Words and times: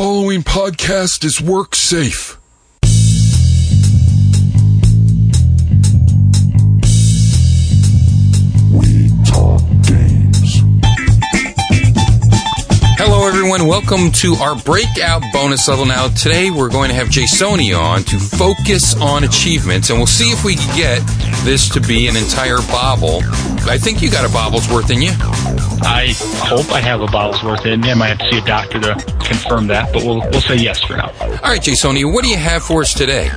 following 0.00 0.42
podcast 0.42 1.24
is 1.24 1.40
work 1.40 1.74
safe. 1.74 2.38
We 8.72 9.10
talk 9.26 9.60
games. 9.88 10.62
Hello, 12.96 13.26
everyone. 13.26 13.66
Welcome 13.66 14.12
to 14.12 14.34
our 14.34 14.54
breakout 14.54 15.24
bonus 15.32 15.66
level. 15.66 15.86
Now, 15.86 16.06
today 16.06 16.52
we're 16.52 16.70
going 16.70 16.90
to 16.90 16.94
have 16.94 17.08
Jasoni 17.08 17.76
on 17.76 18.04
to 18.04 18.20
focus 18.20 18.94
on 19.00 19.24
achievements, 19.24 19.90
and 19.90 19.98
we'll 19.98 20.06
see 20.06 20.30
if 20.30 20.44
we 20.44 20.54
can 20.54 20.76
get 20.76 21.02
this 21.44 21.68
to 21.70 21.80
be 21.80 22.06
an 22.06 22.16
entire 22.16 22.58
bobble. 22.70 23.22
I 23.68 23.78
think 23.78 24.02
you 24.02 24.10
got 24.10 24.28
a 24.28 24.32
bobble's 24.32 24.68
worth 24.70 24.90
in 24.90 25.02
you. 25.02 25.10
I 25.82 26.12
hope 26.44 26.70
I 26.72 26.80
have 26.80 27.00
a 27.00 27.06
bottle's 27.06 27.42
worth 27.42 27.66
in 27.66 27.80
me. 27.80 27.90
I 27.90 27.94
might 27.94 28.08
have 28.08 28.18
to 28.18 28.30
see 28.30 28.38
a 28.38 28.44
doctor 28.44 28.80
to 28.80 28.94
confirm 29.24 29.66
that, 29.68 29.92
but 29.92 30.02
we'll 30.04 30.20
we'll 30.30 30.40
say 30.40 30.56
yes 30.56 30.82
for 30.82 30.96
now. 30.96 31.12
All 31.20 31.50
right, 31.50 31.60
Jasoni, 31.60 32.10
what 32.10 32.24
do 32.24 32.30
you 32.30 32.36
have 32.36 32.62
for 32.62 32.80
us 32.80 32.94
today? 32.94 33.30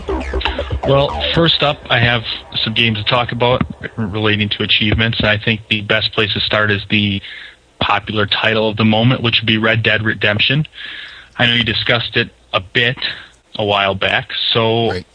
Well, 0.88 1.10
first 1.34 1.62
up, 1.64 1.80
I 1.90 2.00
have 2.00 2.24
some 2.64 2.74
games 2.74 2.98
to 2.98 3.04
talk 3.04 3.32
about 3.32 3.62
relating 3.98 4.50
to 4.50 4.64
achievements, 4.64 5.20
and 5.20 5.28
I 5.28 5.38
think 5.38 5.62
the 5.70 5.82
best 5.82 6.14
place 6.14 6.34
to 6.34 6.40
start 6.40 6.72
is 6.72 6.82
the 6.90 7.22
popular 7.80 8.26
title 8.26 8.70
of 8.70 8.78
the 8.78 8.86
moment, 8.86 9.22
which 9.22 9.42
would 9.42 9.48
be 9.48 9.58
Red 9.58 9.84
Dead 9.84 10.04
Redemption. 10.04 10.68
I 11.38 11.46
know 11.46 11.54
you 11.54 11.64
discussed 11.64 12.18
it 12.18 12.32
a 12.54 12.60
bit 12.60 12.98
a 13.56 13.66
while 13.66 13.96
back, 13.96 14.30
so 14.54 14.90
Right. 14.90 15.06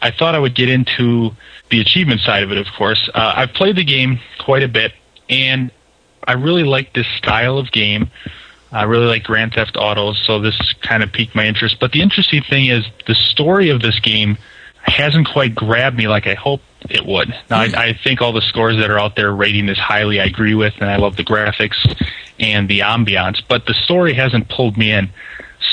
I 0.00 0.10
thought 0.10 0.34
I 0.34 0.38
would 0.38 0.54
get 0.54 0.68
into 0.68 1.34
the 1.72 1.80
achievement 1.80 2.20
side 2.20 2.44
of 2.44 2.52
it, 2.52 2.58
of 2.58 2.66
course. 2.78 3.10
Uh, 3.12 3.32
I've 3.34 3.52
played 3.54 3.74
the 3.76 3.84
game 3.84 4.20
quite 4.38 4.62
a 4.62 4.68
bit, 4.68 4.92
and 5.28 5.72
I 6.24 6.34
really 6.34 6.62
like 6.62 6.92
this 6.92 7.06
style 7.18 7.58
of 7.58 7.72
game. 7.72 8.10
I 8.70 8.84
really 8.84 9.06
like 9.06 9.24
Grand 9.24 9.54
Theft 9.54 9.76
Autos, 9.76 10.22
so 10.24 10.40
this 10.40 10.56
kind 10.82 11.02
of 11.02 11.12
piqued 11.12 11.34
my 11.34 11.46
interest. 11.46 11.78
But 11.80 11.92
the 11.92 12.00
interesting 12.00 12.42
thing 12.42 12.66
is 12.66 12.84
the 13.06 13.14
story 13.14 13.70
of 13.70 13.82
this 13.82 13.98
game 14.00 14.38
hasn't 14.82 15.28
quite 15.28 15.54
grabbed 15.54 15.96
me 15.96 16.08
like 16.08 16.26
I 16.26 16.34
hoped 16.34 16.64
it 16.90 17.04
would. 17.04 17.28
Now, 17.50 17.60
I, 17.60 17.70
I 17.76 17.98
think 18.04 18.20
all 18.20 18.32
the 18.32 18.40
scores 18.42 18.76
that 18.78 18.90
are 18.90 18.98
out 18.98 19.16
there 19.16 19.32
rating 19.32 19.66
this 19.66 19.78
highly 19.78 20.20
I 20.20 20.24
agree 20.24 20.54
with, 20.54 20.74
and 20.80 20.90
I 20.90 20.96
love 20.96 21.16
the 21.16 21.24
graphics 21.24 21.76
and 22.38 22.68
the 22.68 22.80
ambiance, 22.80 23.42
but 23.48 23.66
the 23.66 23.74
story 23.74 24.14
hasn't 24.14 24.48
pulled 24.48 24.76
me 24.76 24.92
in. 24.92 25.10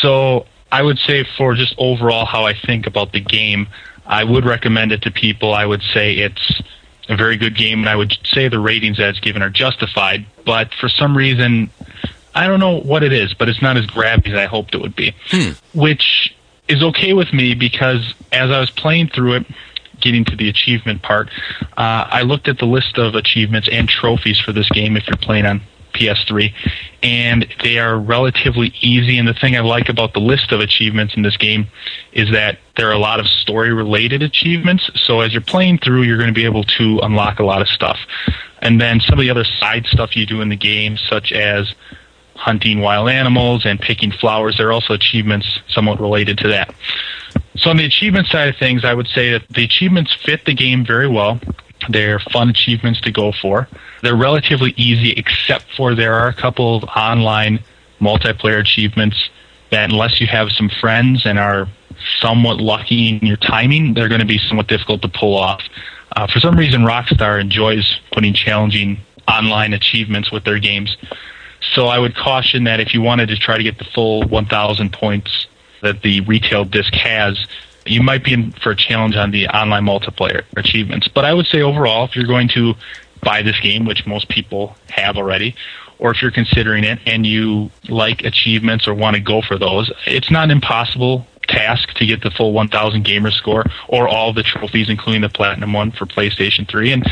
So 0.01 0.45
I 0.71 0.81
would 0.83 0.99
say 0.99 1.25
for 1.37 1.55
just 1.55 1.73
overall 1.77 2.25
how 2.25 2.45
I 2.45 2.53
think 2.53 2.85
about 2.85 3.11
the 3.11 3.19
game, 3.19 3.67
I 4.09 4.23
would 4.23 4.43
recommend 4.43 4.91
it 4.91 5.03
to 5.03 5.11
people. 5.11 5.53
I 5.53 5.65
would 5.65 5.83
say 5.93 6.15
it's 6.15 6.61
a 7.07 7.15
very 7.15 7.37
good 7.37 7.55
game, 7.55 7.79
and 7.79 7.89
I 7.89 7.95
would 7.95 8.17
say 8.25 8.47
the 8.49 8.59
ratings 8.59 8.97
that 8.97 9.09
it's 9.09 9.19
given 9.19 9.41
are 9.43 9.51
justified. 9.51 10.25
But 10.45 10.73
for 10.73 10.89
some 10.89 11.15
reason, 11.15 11.69
I 12.33 12.47
don't 12.47 12.59
know 12.59 12.79
what 12.79 13.03
it 13.03 13.13
is, 13.13 13.35
but 13.35 13.47
it's 13.47 13.61
not 13.61 13.77
as 13.77 13.85
grabby 13.85 14.29
as 14.33 14.37
I 14.37 14.45
hoped 14.45 14.73
it 14.73 14.81
would 14.81 14.95
be. 14.95 15.15
Which 15.73 16.35
is 16.67 16.83
okay 16.83 17.13
with 17.13 17.31
me 17.31 17.53
because 17.53 18.13
as 18.31 18.49
I 18.49 18.59
was 18.59 18.71
playing 18.71 19.09
through 19.09 19.35
it, 19.35 19.45
getting 20.01 20.25
to 20.25 20.35
the 20.35 20.49
achievement 20.49 21.03
part, 21.03 21.29
uh, 21.77 22.07
I 22.09 22.23
looked 22.23 22.47
at 22.47 22.57
the 22.57 22.65
list 22.65 22.97
of 22.97 23.13
achievements 23.15 23.69
and 23.71 23.87
trophies 23.87 24.39
for 24.39 24.53
this 24.53 24.69
game 24.69 24.97
if 24.97 25.07
you're 25.07 25.17
playing 25.17 25.45
on 25.45 25.61
PS3, 25.99 26.53
and 27.03 27.47
they 27.63 27.77
are 27.77 27.97
relatively 27.97 28.73
easy. 28.81 29.17
And 29.17 29.27
the 29.27 29.33
thing 29.33 29.55
I 29.55 29.59
like 29.59 29.89
about 29.89 30.13
the 30.13 30.19
list 30.19 30.51
of 30.51 30.59
achievements 30.59 31.15
in 31.15 31.23
this 31.23 31.37
game 31.37 31.67
is 32.13 32.31
that 32.31 32.59
there 32.77 32.87
are 32.87 32.93
a 32.93 32.99
lot 32.99 33.19
of 33.19 33.27
story 33.27 33.73
related 33.73 34.21
achievements. 34.23 34.89
So 34.95 35.21
as 35.21 35.33
you're 35.33 35.41
playing 35.41 35.79
through, 35.79 36.03
you're 36.03 36.17
going 36.17 36.29
to 36.29 36.33
be 36.33 36.45
able 36.45 36.63
to 36.63 36.99
unlock 37.03 37.39
a 37.39 37.43
lot 37.43 37.61
of 37.61 37.67
stuff. 37.67 37.97
And 38.61 38.79
then 38.79 38.99
some 38.99 39.19
of 39.19 39.23
the 39.23 39.29
other 39.29 39.45
side 39.45 39.85
stuff 39.85 40.15
you 40.15 40.25
do 40.25 40.41
in 40.41 40.49
the 40.49 40.55
game, 40.55 40.97
such 40.97 41.31
as 41.31 41.73
hunting 42.35 42.79
wild 42.79 43.09
animals 43.09 43.65
and 43.65 43.79
picking 43.79 44.11
flowers, 44.11 44.57
there 44.57 44.69
are 44.69 44.71
also 44.71 44.93
achievements 44.93 45.59
somewhat 45.67 45.99
related 45.99 46.37
to 46.39 46.47
that. 46.47 46.73
So 47.57 47.69
on 47.69 47.77
the 47.77 47.85
achievement 47.85 48.27
side 48.27 48.47
of 48.47 48.55
things, 48.55 48.85
I 48.85 48.93
would 48.93 49.07
say 49.07 49.31
that 49.31 49.47
the 49.49 49.65
achievements 49.65 50.13
fit 50.13 50.45
the 50.45 50.53
game 50.53 50.85
very 50.85 51.09
well. 51.09 51.39
They're 51.89 52.19
fun 52.19 52.49
achievements 52.49 53.01
to 53.01 53.11
go 53.11 53.31
for. 53.31 53.67
They're 54.01 54.15
relatively 54.15 54.73
easy, 54.77 55.11
except 55.11 55.65
for 55.75 55.95
there 55.95 56.13
are 56.13 56.27
a 56.27 56.33
couple 56.33 56.77
of 56.77 56.83
online 56.95 57.59
multiplayer 57.99 58.59
achievements 58.59 59.29
that, 59.71 59.89
unless 59.89 60.19
you 60.19 60.27
have 60.27 60.51
some 60.51 60.69
friends 60.69 61.25
and 61.25 61.37
are 61.37 61.67
somewhat 62.21 62.57
lucky 62.57 63.09
in 63.09 63.25
your 63.25 63.37
timing, 63.37 63.93
they're 63.93 64.09
going 64.09 64.21
to 64.21 64.27
be 64.27 64.39
somewhat 64.39 64.67
difficult 64.67 65.01
to 65.01 65.09
pull 65.09 65.35
off. 65.35 65.61
Uh, 66.15 66.27
for 66.27 66.39
some 66.39 66.57
reason, 66.57 66.81
Rockstar 66.81 67.39
enjoys 67.39 67.99
putting 68.11 68.33
challenging 68.33 68.99
online 69.27 69.73
achievements 69.73 70.31
with 70.31 70.43
their 70.43 70.59
games. 70.59 70.97
So 71.73 71.87
I 71.87 71.99
would 71.99 72.15
caution 72.15 72.63
that 72.63 72.79
if 72.79 72.93
you 72.93 73.01
wanted 73.01 73.27
to 73.27 73.37
try 73.37 73.57
to 73.57 73.63
get 73.63 73.77
the 73.77 73.83
full 73.83 74.23
1,000 74.23 74.91
points 74.91 75.47
that 75.81 76.01
the 76.01 76.21
retail 76.21 76.65
disc 76.65 76.93
has, 76.93 77.45
you 77.85 78.01
might 78.01 78.23
be 78.23 78.33
in 78.33 78.51
for 78.51 78.71
a 78.71 78.75
challenge 78.75 79.15
on 79.15 79.31
the 79.31 79.47
online 79.47 79.83
multiplayer 79.83 80.43
achievements. 80.57 81.07
But 81.07 81.25
I 81.25 81.33
would 81.33 81.47
say 81.47 81.61
overall, 81.61 82.05
if 82.05 82.15
you're 82.15 82.27
going 82.27 82.47
to 82.49 82.75
buy 83.21 83.41
this 83.41 83.59
game, 83.59 83.85
which 83.85 84.05
most 84.05 84.29
people 84.29 84.75
have 84.89 85.17
already, 85.17 85.55
or 85.99 86.11
if 86.11 86.21
you're 86.21 86.31
considering 86.31 86.83
it 86.83 86.99
and 87.05 87.25
you 87.25 87.69
like 87.89 88.23
achievements 88.23 88.87
or 88.87 88.93
want 88.93 89.15
to 89.15 89.21
go 89.21 89.41
for 89.41 89.57
those, 89.57 89.91
it's 90.07 90.31
not 90.31 90.45
an 90.45 90.51
impossible 90.51 91.27
task 91.49 91.89
to 91.95 92.05
get 92.05 92.21
the 92.21 92.31
full 92.31 92.53
1000 92.53 93.03
gamer 93.03 93.31
score 93.31 93.65
or 93.87 94.07
all 94.07 94.31
the 94.33 94.43
trophies 94.43 94.87
including 94.87 95.21
the 95.21 95.29
platinum 95.29 95.73
one 95.73 95.91
for 95.91 96.05
PlayStation 96.05 96.69
3 96.69 96.93
and 96.93 97.11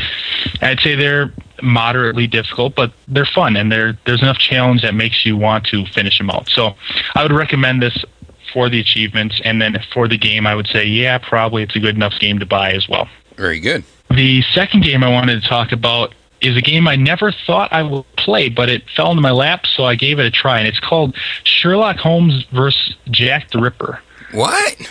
I'd 0.62 0.78
say 0.80 0.94
they're 0.94 1.32
moderately 1.60 2.28
difficult 2.28 2.76
but 2.76 2.92
they're 3.08 3.26
fun 3.26 3.56
and 3.56 3.70
there's 3.70 4.22
enough 4.22 4.38
challenge 4.38 4.82
that 4.82 4.94
makes 4.94 5.26
you 5.26 5.36
want 5.36 5.66
to 5.66 5.84
finish 5.86 6.18
them 6.18 6.30
out. 6.30 6.48
So 6.48 6.76
I 7.16 7.24
would 7.24 7.32
recommend 7.32 7.82
this 7.82 8.04
for 8.52 8.68
the 8.68 8.80
achievements 8.80 9.40
and 9.44 9.60
then 9.60 9.76
for 9.92 10.06
the 10.06 10.16
game 10.16 10.46
I 10.46 10.54
would 10.54 10.68
say 10.68 10.86
yeah 10.86 11.18
probably 11.18 11.64
it's 11.64 11.74
a 11.74 11.80
good 11.80 11.96
enough 11.96 12.14
game 12.20 12.38
to 12.38 12.46
buy 12.46 12.72
as 12.72 12.88
well. 12.88 13.08
Very 13.36 13.58
good. 13.60 13.84
The 14.18 14.42
second 14.52 14.82
game 14.82 15.04
I 15.04 15.10
wanted 15.12 15.40
to 15.40 15.48
talk 15.48 15.70
about 15.70 16.12
is 16.40 16.56
a 16.56 16.60
game 16.60 16.88
I 16.88 16.96
never 16.96 17.30
thought 17.30 17.72
I 17.72 17.84
would 17.84 18.04
play, 18.16 18.48
but 18.48 18.68
it 18.68 18.82
fell 18.96 19.12
into 19.12 19.22
my 19.22 19.30
lap, 19.30 19.64
so 19.64 19.84
I 19.84 19.94
gave 19.94 20.18
it 20.18 20.26
a 20.26 20.30
try. 20.32 20.58
And 20.58 20.66
it's 20.66 20.80
called 20.80 21.14
Sherlock 21.44 21.98
Holmes 21.98 22.44
vs. 22.50 22.96
Jack 23.12 23.52
the 23.52 23.60
Ripper. 23.60 24.00
What? 24.32 24.90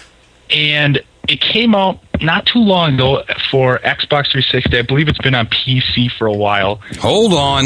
And 0.50 1.04
it 1.28 1.42
came 1.42 1.76
out 1.76 2.00
not 2.22 2.46
too 2.46 2.60
long 2.60 2.94
ago 2.94 3.26
for 3.52 3.80
Xbox 3.80 4.32
360. 4.32 4.78
I 4.78 4.82
believe 4.84 5.10
it's 5.10 5.18
been 5.18 5.36
on 5.36 5.48
PC 5.48 6.10
for 6.10 6.28
a 6.28 6.34
while. 6.34 6.80
Hold 7.02 7.34
on. 7.34 7.66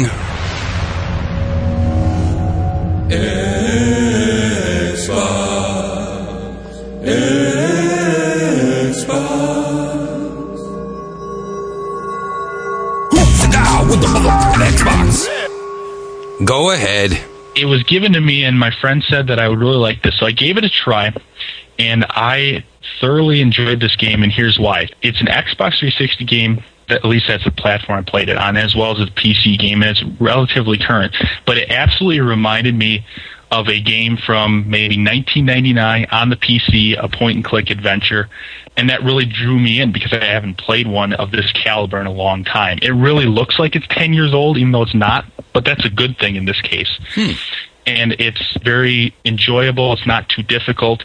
Who's 7.04 7.51
the 14.02 14.64
Xbox? 14.64 16.46
Go 16.46 16.72
ahead. 16.72 17.12
It 17.54 17.66
was 17.66 17.82
given 17.84 18.12
to 18.14 18.20
me, 18.20 18.44
and 18.44 18.58
my 18.58 18.70
friend 18.80 19.04
said 19.08 19.28
that 19.28 19.38
I 19.38 19.48
would 19.48 19.58
really 19.58 19.76
like 19.76 20.02
this, 20.02 20.18
so 20.18 20.26
I 20.26 20.32
gave 20.32 20.56
it 20.56 20.64
a 20.64 20.70
try. 20.70 21.14
And 21.78 22.04
I 22.08 22.64
thoroughly 23.00 23.40
enjoyed 23.40 23.80
this 23.80 23.96
game, 23.96 24.22
and 24.22 24.32
here's 24.32 24.58
why. 24.58 24.88
It's 25.02 25.20
an 25.20 25.26
Xbox 25.26 25.78
360 25.78 26.24
game 26.24 26.62
at 26.88 27.04
least 27.04 27.26
that's 27.28 27.44
the 27.44 27.50
platform 27.50 27.98
I 27.98 28.02
played 28.02 28.28
it 28.28 28.36
on, 28.36 28.56
as 28.56 28.74
well 28.74 28.92
as 28.92 29.08
a 29.08 29.10
PC 29.10 29.58
game, 29.58 29.82
and 29.82 29.90
it's 29.90 30.02
relatively 30.20 30.78
current. 30.78 31.14
But 31.46 31.58
it 31.58 31.70
absolutely 31.70 32.20
reminded 32.20 32.74
me 32.76 33.04
of 33.52 33.68
a 33.68 33.80
game 33.80 34.16
from 34.16 34.70
maybe 34.70 34.96
1999 34.96 36.06
on 36.10 36.30
the 36.30 36.36
PC, 36.36 36.96
a 36.98 37.06
point 37.06 37.36
and 37.36 37.44
click 37.44 37.68
adventure, 37.68 38.30
and 38.78 38.88
that 38.88 39.02
really 39.02 39.26
drew 39.26 39.60
me 39.60 39.78
in 39.78 39.92
because 39.92 40.12
I 40.14 40.24
haven't 40.24 40.56
played 40.56 40.88
one 40.88 41.12
of 41.12 41.30
this 41.30 41.52
caliber 41.52 42.00
in 42.00 42.06
a 42.06 42.12
long 42.12 42.44
time. 42.44 42.78
It 42.80 42.92
really 42.92 43.26
looks 43.26 43.58
like 43.58 43.76
it's 43.76 43.86
10 43.88 44.14
years 44.14 44.32
old, 44.32 44.56
even 44.56 44.72
though 44.72 44.82
it's 44.82 44.94
not, 44.94 45.26
but 45.52 45.66
that's 45.66 45.84
a 45.84 45.90
good 45.90 46.18
thing 46.18 46.36
in 46.36 46.46
this 46.46 46.60
case. 46.62 46.88
Hmm. 47.14 47.32
And 47.86 48.12
it's 48.12 48.56
very 48.62 49.14
enjoyable. 49.24 49.92
It's 49.92 50.06
not 50.06 50.28
too 50.28 50.42
difficult. 50.42 51.04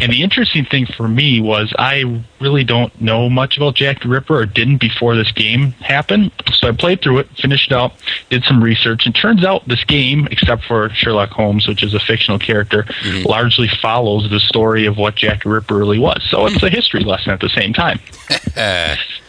And 0.00 0.12
the 0.12 0.22
interesting 0.22 0.64
thing 0.64 0.86
for 0.86 1.06
me 1.08 1.40
was 1.40 1.72
I 1.78 2.22
really 2.40 2.64
don't 2.64 3.00
know 3.00 3.30
much 3.30 3.56
about 3.56 3.74
Jack 3.76 4.02
the 4.02 4.08
Ripper 4.08 4.38
or 4.38 4.46
didn't 4.46 4.78
before 4.78 5.14
this 5.14 5.30
game 5.32 5.72
happened. 5.72 6.32
So 6.52 6.68
I 6.68 6.72
played 6.72 7.02
through 7.02 7.18
it, 7.18 7.28
finished 7.36 7.70
it 7.70 7.74
out, 7.74 7.92
did 8.28 8.44
some 8.44 8.62
research, 8.62 9.06
and 9.06 9.14
turns 9.14 9.44
out 9.44 9.66
this 9.68 9.84
game, 9.84 10.26
except 10.30 10.64
for 10.64 10.90
Sherlock 10.90 11.30
Holmes, 11.30 11.68
which 11.68 11.82
is 11.82 11.94
a 11.94 12.00
fictional 12.00 12.38
character, 12.38 12.86
largely 13.24 13.68
follows 13.68 14.28
the 14.28 14.40
story 14.40 14.86
of 14.86 14.96
what 14.96 15.14
Jack 15.14 15.44
the 15.44 15.50
Ripper 15.50 15.76
really 15.76 15.98
was. 15.98 16.22
So 16.30 16.46
it's 16.46 16.62
a 16.62 16.70
history 16.70 17.04
lesson 17.04 17.32
at 17.32 17.40
the 17.40 17.48
same 17.50 17.72
time. 17.72 18.00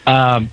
Um, 0.06 0.50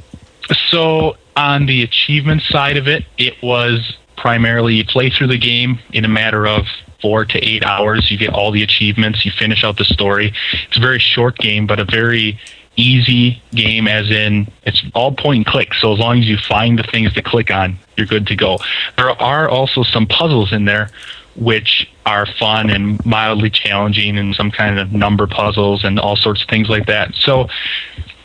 so 0.69 1.17
on 1.35 1.65
the 1.65 1.83
achievement 1.83 2.41
side 2.43 2.77
of 2.77 2.87
it, 2.87 3.05
it 3.17 3.41
was 3.41 3.97
primarily 4.17 4.75
you 4.75 4.85
play 4.85 5.09
through 5.09 5.27
the 5.27 5.37
game 5.37 5.79
in 5.91 6.05
a 6.05 6.07
matter 6.07 6.47
of 6.47 6.65
four 7.01 7.25
to 7.25 7.39
eight 7.39 7.63
hours. 7.63 8.09
You 8.09 8.17
get 8.17 8.33
all 8.33 8.51
the 8.51 8.63
achievements. 8.63 9.25
You 9.25 9.31
finish 9.31 9.63
out 9.63 9.77
the 9.77 9.85
story. 9.85 10.33
It's 10.67 10.77
a 10.77 10.81
very 10.81 10.99
short 10.99 11.37
game, 11.37 11.67
but 11.67 11.79
a 11.79 11.85
very 11.85 12.39
easy 12.77 13.41
game 13.51 13.87
as 13.87 14.11
in 14.11 14.45
it's 14.63 14.83
all 14.93 15.09
point 15.13 15.37
and 15.37 15.45
click 15.45 15.73
so 15.75 15.93
as 15.93 15.97
long 15.97 16.19
as 16.19 16.25
you 16.25 16.35
find 16.35 16.77
the 16.77 16.83
things 16.83 17.13
to 17.13 17.21
click 17.21 17.49
on 17.49 17.77
you're 17.95 18.05
good 18.05 18.27
to 18.27 18.35
go 18.35 18.57
there 18.97 19.09
are 19.11 19.47
also 19.47 19.81
some 19.81 20.05
puzzles 20.05 20.51
in 20.51 20.65
there 20.65 20.89
which 21.35 21.89
are 22.05 22.25
fun 22.25 22.69
and 22.69 23.03
mildly 23.05 23.49
challenging, 23.49 24.17
and 24.17 24.35
some 24.35 24.51
kind 24.51 24.79
of 24.79 24.91
number 24.91 25.27
puzzles 25.27 25.83
and 25.83 25.99
all 25.99 26.15
sorts 26.15 26.41
of 26.43 26.49
things 26.49 26.69
like 26.69 26.85
that. 26.85 27.13
So, 27.15 27.49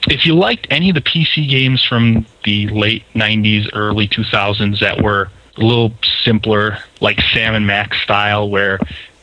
if 0.08 0.24
you 0.24 0.34
liked 0.34 0.66
any 0.70 0.90
of 0.90 0.94
the 0.94 1.02
PC 1.02 1.48
games 1.48 1.84
from 1.84 2.24
the 2.44 2.68
late 2.68 3.04
90s, 3.14 3.68
early 3.74 4.08
2000s 4.08 4.80
that 4.80 5.02
were 5.02 5.28
a 5.60 5.64
little 5.64 5.92
simpler, 6.24 6.78
like 7.00 7.20
Sam 7.32 7.54
and 7.54 7.66
Max 7.66 8.00
style, 8.02 8.48
where 8.48 8.78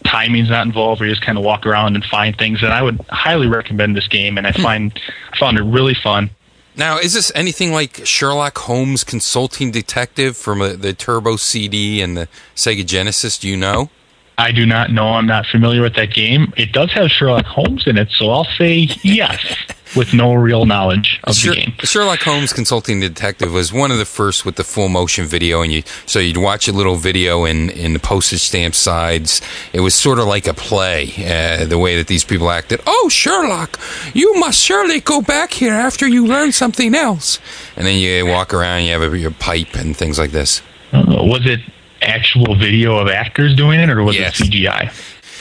timing's 0.06 0.50
not 0.50 0.66
involved, 0.66 1.00
where 1.02 1.10
you 1.10 1.16
just 1.16 1.26
kind 1.26 1.38
of 1.38 1.44
walk 1.44 1.66
around 1.66 1.96
and 1.96 2.04
find 2.06 2.38
things, 2.38 2.64
And 2.64 2.72
I 2.72 2.82
would 2.82 3.00
highly 3.10 3.48
recommend 3.48 3.96
this 3.96 4.08
game. 4.08 4.38
And 4.38 4.48
I 4.48 4.52
find 4.52 4.98
I 5.34 5.38
found 5.38 5.58
it 5.58 5.64
really 5.64 5.96
fun. 5.96 6.30
Now, 6.76 7.00
is 7.00 7.14
this 7.16 7.32
anything 7.34 7.72
like 7.72 8.06
Sherlock 8.06 8.58
Holmes 8.60 9.04
Consulting 9.04 9.72
Detective 9.72 10.38
from 10.38 10.62
uh, 10.62 10.74
the 10.74 10.94
Turbo 10.94 11.36
CD 11.36 12.02
and 12.02 12.16
the 12.16 12.28
Sega 12.56 12.86
Genesis? 12.86 13.40
Do 13.40 13.50
you 13.50 13.58
know? 13.58 13.90
I 14.38 14.52
do 14.52 14.68
not 14.68 14.92
know. 14.92 15.08
I'm 15.08 15.26
not 15.26 15.48
familiar 15.48 15.82
with 15.82 15.96
that 15.96 16.14
game. 16.14 16.54
It 16.56 16.72
does 16.72 16.92
have 16.92 17.10
Sherlock 17.10 17.46
Holmes 17.46 17.88
in 17.88 17.98
it, 17.98 18.12
so 18.12 18.30
I'll 18.30 18.46
say 18.46 18.88
yes 19.02 19.44
with 19.96 20.14
no 20.14 20.34
real 20.34 20.66
knowledge 20.66 21.20
of 21.24 21.36
Sher- 21.36 21.52
the 21.52 21.56
game. 21.62 21.74
Sherlock 21.84 22.20
Holmes 22.22 22.54
Consulting 22.54 23.00
Detective 23.00 23.54
was 23.54 23.72
one 23.72 23.92
of 23.92 23.98
the 23.98 24.06
first 24.06 24.46
with 24.46 24.56
the 24.56 24.64
full 24.64 24.90
motion 24.90 25.26
video, 25.26 25.62
and 25.62 25.72
you 25.72 25.84
so 26.06 26.20
you'd 26.20 26.38
watch 26.38 26.68
a 26.68 26.72
little 26.74 26.96
video 26.96 27.46
in 27.46 27.70
in 27.70 27.94
the 27.94 28.00
postage 28.00 28.42
stamp 28.42 28.76
sides. 28.76 29.42
It 29.74 29.80
was 29.82 29.96
sort 29.96 30.20
of 30.20 30.26
like 30.26 30.48
a 30.48 30.54
play, 30.54 31.12
uh, 31.18 31.66
the 31.66 31.78
way 31.78 31.96
that 31.98 32.08
these 32.08 32.24
people 32.24 32.50
acted. 32.50 32.82
Oh, 32.86 33.10
Sherlock, 33.10 33.80
you 34.14 34.36
must 34.40 34.60
surely 34.60 35.00
go 35.00 35.22
back 35.22 35.54
here 35.54 35.74
after 35.74 36.08
you 36.08 36.26
learn 36.26 36.52
something 36.52 36.94
else. 36.96 37.40
And 37.76 37.86
then 37.86 37.98
you 37.98 38.26
walk 38.26 38.54
around, 38.54 38.84
you 38.84 38.92
have 39.00 39.14
a, 39.14 39.18
your 39.18 39.32
pipe 39.32 39.76
and 39.76 39.96
things 39.96 40.18
like 40.20 40.32
this. 40.32 40.62
Uh, 40.94 41.04
was 41.08 41.46
it 41.46 41.60
actual 42.02 42.56
video 42.56 42.98
of 42.98 43.08
actors 43.08 43.56
doing 43.56 43.80
it, 43.80 43.90
or 43.90 44.04
was 44.04 44.16
Yes. 44.16 44.40
it 44.40 44.46
CGI? 44.52 44.92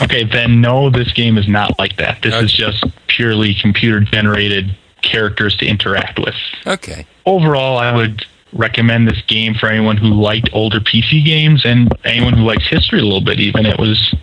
Okay, 0.01 0.25
then 0.25 0.61
no, 0.61 0.91
this 0.91 1.13
game 1.13 1.39
is 1.39 1.49
not 1.49 1.79
like 1.79 1.97
that. 1.97 2.23
This 2.23 2.35
is 2.35 2.53
just 2.53 2.85
purely 3.07 3.55
computer 3.55 4.01
generated 4.01 4.77
characters 5.03 5.57
to 5.57 5.67
interact 5.67 6.19
with. 6.19 6.35
Okay. 6.67 7.07
Overall, 7.25 7.79
I 7.79 7.95
would 7.95 8.25
recommend 8.53 9.09
this 9.09 9.21
game 9.23 9.55
for 9.55 9.69
anyone 9.69 9.97
who 9.97 10.09
liked 10.09 10.51
older 10.53 10.81
PC 10.81 11.25
games 11.25 11.65
and 11.65 11.93
anyone 12.05 12.35
who 12.35 12.45
likes 12.45 12.67
history 12.69 13.01
a 13.01 13.05
little 13.05 13.21
bit. 13.21 13.41
Even 13.41 13.67
it 13.67 13.79
was 13.79 14.15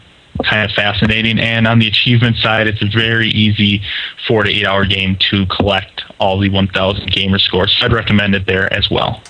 kind 0.43 0.69
of 0.69 0.75
fascinating. 0.75 1.39
And 1.39 1.67
on 1.67 1.79
the 1.79 1.87
achievement 1.87 2.37
side, 2.37 2.67
it's 2.67 2.81
a 2.81 2.87
very 2.87 3.29
easy 3.29 3.81
four 4.27 4.43
to 4.43 4.51
eight 4.51 4.65
hour 4.65 4.85
game 4.85 5.17
to 5.31 5.45
collect 5.47 6.03
all 6.19 6.39
the 6.39 6.49
1,000 6.49 7.11
gamer 7.11 7.39
scores. 7.39 7.75
So 7.77 7.85
I'd 7.85 7.93
recommend 7.93 8.35
it 8.35 8.45
there 8.45 8.71
as 8.73 8.89
well. 8.89 9.21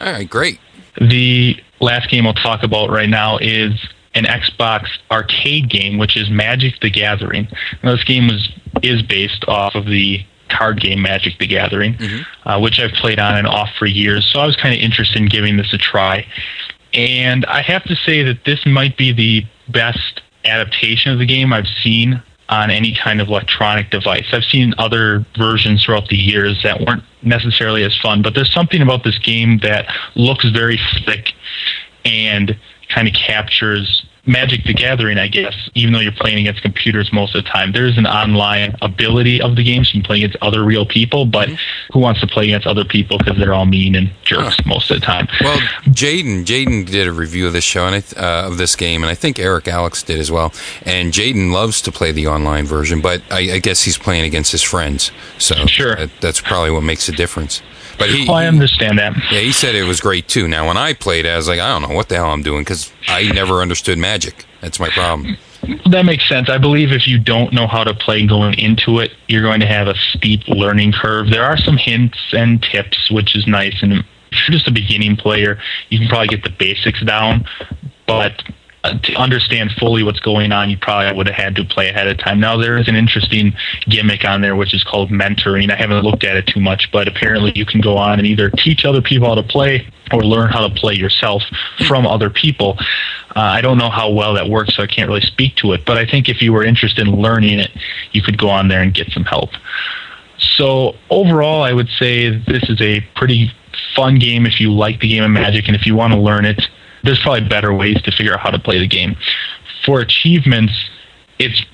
All 0.00 0.12
right, 0.12 0.28
great. 0.28 0.58
The 1.00 1.56
last 1.80 2.10
game 2.10 2.26
I'll 2.26 2.34
talk 2.34 2.62
about 2.62 2.90
right 2.90 3.08
now 3.08 3.38
is 3.38 3.72
an 4.14 4.24
Xbox 4.24 4.88
arcade 5.10 5.70
game, 5.70 5.98
which 5.98 6.16
is 6.16 6.28
Magic 6.30 6.80
the 6.80 6.90
Gathering. 6.90 7.48
Now, 7.82 7.92
this 7.92 8.04
game 8.04 8.28
was 8.28 8.48
is 8.82 9.02
based 9.02 9.44
off 9.48 9.74
of 9.74 9.86
the 9.86 10.24
card 10.48 10.80
game 10.80 11.00
Magic 11.02 11.38
the 11.38 11.46
Gathering, 11.46 11.96
uh, 12.44 12.58
which 12.60 12.78
I've 12.78 12.92
played 12.92 13.18
on 13.18 13.36
and 13.36 13.46
off 13.46 13.70
for 13.78 13.86
years. 13.86 14.26
So 14.30 14.40
I 14.40 14.46
was 14.46 14.56
kind 14.56 14.74
of 14.74 14.80
interested 14.80 15.20
in 15.20 15.28
giving 15.28 15.56
this 15.56 15.72
a 15.72 15.78
try. 15.78 16.26
And 16.92 17.46
I 17.46 17.62
have 17.62 17.84
to 17.84 17.96
say 17.96 18.22
that 18.22 18.44
this 18.44 18.66
might 18.66 18.96
be 18.98 19.12
the 19.12 19.46
best 19.72 20.20
adaptation 20.44 21.12
of 21.12 21.18
the 21.18 21.26
game 21.26 21.52
I've 21.52 21.68
seen 21.82 22.22
on 22.48 22.70
any 22.70 22.94
kind 22.94 23.20
of 23.20 23.28
electronic 23.28 23.90
device. 23.90 24.26
I've 24.32 24.44
seen 24.44 24.74
other 24.76 25.24
versions 25.38 25.84
throughout 25.84 26.08
the 26.08 26.16
years 26.16 26.62
that 26.64 26.80
weren't 26.82 27.02
necessarily 27.22 27.82
as 27.82 27.96
fun, 27.98 28.20
but 28.20 28.34
there's 28.34 28.52
something 28.52 28.82
about 28.82 29.04
this 29.04 29.18
game 29.18 29.58
that 29.62 29.86
looks 30.16 30.44
very 30.50 30.78
slick 30.96 31.32
and 32.04 32.56
kind 32.94 33.08
of 33.08 33.14
captures 33.14 34.04
Magic 34.24 34.62
the 34.64 34.72
Gathering, 34.72 35.18
I 35.18 35.26
guess, 35.26 35.52
even 35.74 35.92
though 35.92 35.98
you're 35.98 36.12
playing 36.12 36.38
against 36.38 36.62
computers 36.62 37.12
most 37.12 37.34
of 37.34 37.42
the 37.42 37.50
time. 37.50 37.72
There's 37.72 37.98
an 37.98 38.06
online 38.06 38.76
ability 38.80 39.42
of 39.42 39.56
the 39.56 39.64
game, 39.64 39.82
so 39.84 39.88
you 39.96 40.00
can 40.00 40.06
play 40.06 40.18
against 40.18 40.36
other 40.40 40.62
real 40.64 40.86
people, 40.86 41.26
but 41.26 41.48
who 41.92 41.98
wants 41.98 42.20
to 42.20 42.28
play 42.28 42.44
against 42.44 42.64
other 42.68 42.84
people 42.84 43.18
because 43.18 43.36
they're 43.36 43.52
all 43.52 43.66
mean 43.66 43.96
and 43.96 44.12
jerks 44.22 44.64
most 44.64 44.92
of 44.92 45.00
the 45.00 45.04
time? 45.04 45.26
Well, 45.40 45.58
Jaden, 45.88 46.44
Jaden 46.44 46.86
did 46.88 47.08
a 47.08 47.12
review 47.12 47.48
of 47.48 47.52
this 47.52 47.64
show 47.64 47.84
and 47.88 48.00
th- 48.04 48.16
uh, 48.16 48.44
of 48.46 48.58
this 48.58 48.76
game, 48.76 49.02
and 49.02 49.10
I 49.10 49.16
think 49.16 49.40
Eric 49.40 49.66
Alex 49.66 50.04
did 50.04 50.20
as 50.20 50.30
well. 50.30 50.52
And 50.82 51.12
Jaden 51.12 51.50
loves 51.50 51.82
to 51.82 51.90
play 51.90 52.12
the 52.12 52.28
online 52.28 52.64
version, 52.64 53.00
but 53.00 53.22
I, 53.28 53.54
I 53.54 53.58
guess 53.58 53.82
he's 53.82 53.98
playing 53.98 54.22
against 54.24 54.52
his 54.52 54.62
friends, 54.62 55.10
so 55.38 55.66
Sure. 55.66 55.96
that, 55.96 56.10
that's 56.20 56.40
probably 56.40 56.70
what 56.70 56.84
makes 56.84 57.08
a 57.08 57.12
difference. 57.12 57.60
But 58.02 58.10
he, 58.10 58.26
Well, 58.26 58.36
I 58.36 58.46
understand 58.46 58.98
that. 58.98 59.14
yeah, 59.30 59.38
he 59.40 59.52
said 59.52 59.76
it 59.76 59.84
was 59.84 60.00
great 60.00 60.26
too. 60.26 60.48
Now, 60.48 60.66
when 60.66 60.76
I 60.76 60.92
played, 60.92 61.24
I 61.24 61.36
was 61.36 61.46
like, 61.46 61.60
I 61.60 61.68
don't 61.68 61.88
know 61.88 61.94
what 61.94 62.08
the 62.08 62.16
hell 62.16 62.30
I'm 62.30 62.42
doing 62.42 62.62
because 62.62 62.92
I 63.06 63.30
never 63.32 63.62
understood 63.62 63.96
magic. 63.96 64.44
That's 64.60 64.80
my 64.80 64.88
problem. 64.88 65.36
That 65.88 66.04
makes 66.04 66.28
sense. 66.28 66.48
I 66.50 66.58
believe 66.58 66.90
if 66.90 67.06
you 67.06 67.20
don't 67.20 67.52
know 67.52 67.68
how 67.68 67.84
to 67.84 67.94
play 67.94 68.26
going 68.26 68.58
into 68.58 68.98
it, 68.98 69.12
you're 69.28 69.42
going 69.42 69.60
to 69.60 69.66
have 69.66 69.86
a 69.86 69.94
steep 69.94 70.48
learning 70.48 70.92
curve. 70.92 71.30
There 71.30 71.44
are 71.44 71.56
some 71.56 71.76
hints 71.76 72.18
and 72.32 72.60
tips, 72.60 73.08
which 73.12 73.36
is 73.36 73.46
nice. 73.46 73.80
And 73.82 73.92
if 73.92 74.48
you're 74.48 74.58
just 74.58 74.66
a 74.66 74.72
beginning 74.72 75.16
player, 75.16 75.60
you 75.90 76.00
can 76.00 76.08
probably 76.08 76.26
get 76.28 76.42
the 76.42 76.50
basics 76.50 77.00
down. 77.04 77.46
But 78.08 78.42
to 78.84 79.14
understand 79.14 79.70
fully 79.78 80.02
what's 80.02 80.18
going 80.18 80.50
on, 80.50 80.68
you 80.68 80.76
probably 80.76 81.12
would 81.16 81.28
have 81.28 81.36
had 81.36 81.56
to 81.56 81.64
play 81.64 81.88
ahead 81.88 82.08
of 82.08 82.18
time. 82.18 82.40
Now, 82.40 82.56
there 82.56 82.76
is 82.76 82.88
an 82.88 82.96
interesting 82.96 83.54
gimmick 83.88 84.24
on 84.24 84.40
there, 84.40 84.56
which 84.56 84.74
is 84.74 84.82
called 84.82 85.10
mentoring. 85.10 85.70
I 85.70 85.76
haven't 85.76 86.02
looked 86.02 86.24
at 86.24 86.36
it 86.36 86.48
too 86.48 86.60
much, 86.60 86.90
but 86.90 87.06
apparently 87.06 87.52
you 87.54 87.64
can 87.64 87.80
go 87.80 87.96
on 87.96 88.18
and 88.18 88.26
either 88.26 88.50
teach 88.50 88.84
other 88.84 89.00
people 89.00 89.28
how 89.28 89.36
to 89.36 89.42
play 89.42 89.86
or 90.12 90.24
learn 90.24 90.50
how 90.50 90.66
to 90.66 90.74
play 90.74 90.94
yourself 90.94 91.42
from 91.86 92.06
other 92.06 92.28
people. 92.28 92.76
Uh, 93.34 93.40
I 93.40 93.60
don't 93.60 93.78
know 93.78 93.88
how 93.88 94.10
well 94.10 94.34
that 94.34 94.48
works, 94.48 94.74
so 94.74 94.82
I 94.82 94.86
can't 94.86 95.08
really 95.08 95.20
speak 95.20 95.56
to 95.56 95.72
it. 95.72 95.84
But 95.86 95.96
I 95.96 96.04
think 96.04 96.28
if 96.28 96.42
you 96.42 96.52
were 96.52 96.64
interested 96.64 97.06
in 97.06 97.14
learning 97.14 97.60
it, 97.60 97.70
you 98.10 98.20
could 98.20 98.36
go 98.36 98.48
on 98.48 98.66
there 98.66 98.82
and 98.82 98.92
get 98.92 99.10
some 99.12 99.24
help. 99.24 99.50
So 100.38 100.96
overall, 101.08 101.62
I 101.62 101.72
would 101.72 101.88
say 101.88 102.30
this 102.30 102.68
is 102.68 102.80
a 102.80 103.00
pretty 103.14 103.52
fun 103.94 104.18
game 104.18 104.44
if 104.44 104.60
you 104.60 104.72
like 104.72 105.00
the 105.00 105.08
game 105.08 105.22
of 105.22 105.30
Magic 105.30 105.66
and 105.68 105.76
if 105.76 105.86
you 105.86 105.94
want 105.94 106.12
to 106.12 106.18
learn 106.18 106.44
it. 106.44 106.68
There's 107.02 107.20
probably 107.20 107.48
better 107.48 107.72
ways 107.74 108.00
to 108.02 108.12
figure 108.12 108.34
out 108.34 108.40
how 108.40 108.50
to 108.50 108.58
play 108.58 108.78
the 108.78 108.86
game. 108.86 109.16
For 109.84 110.00
achievements, 110.00 110.72
it's 111.38 111.64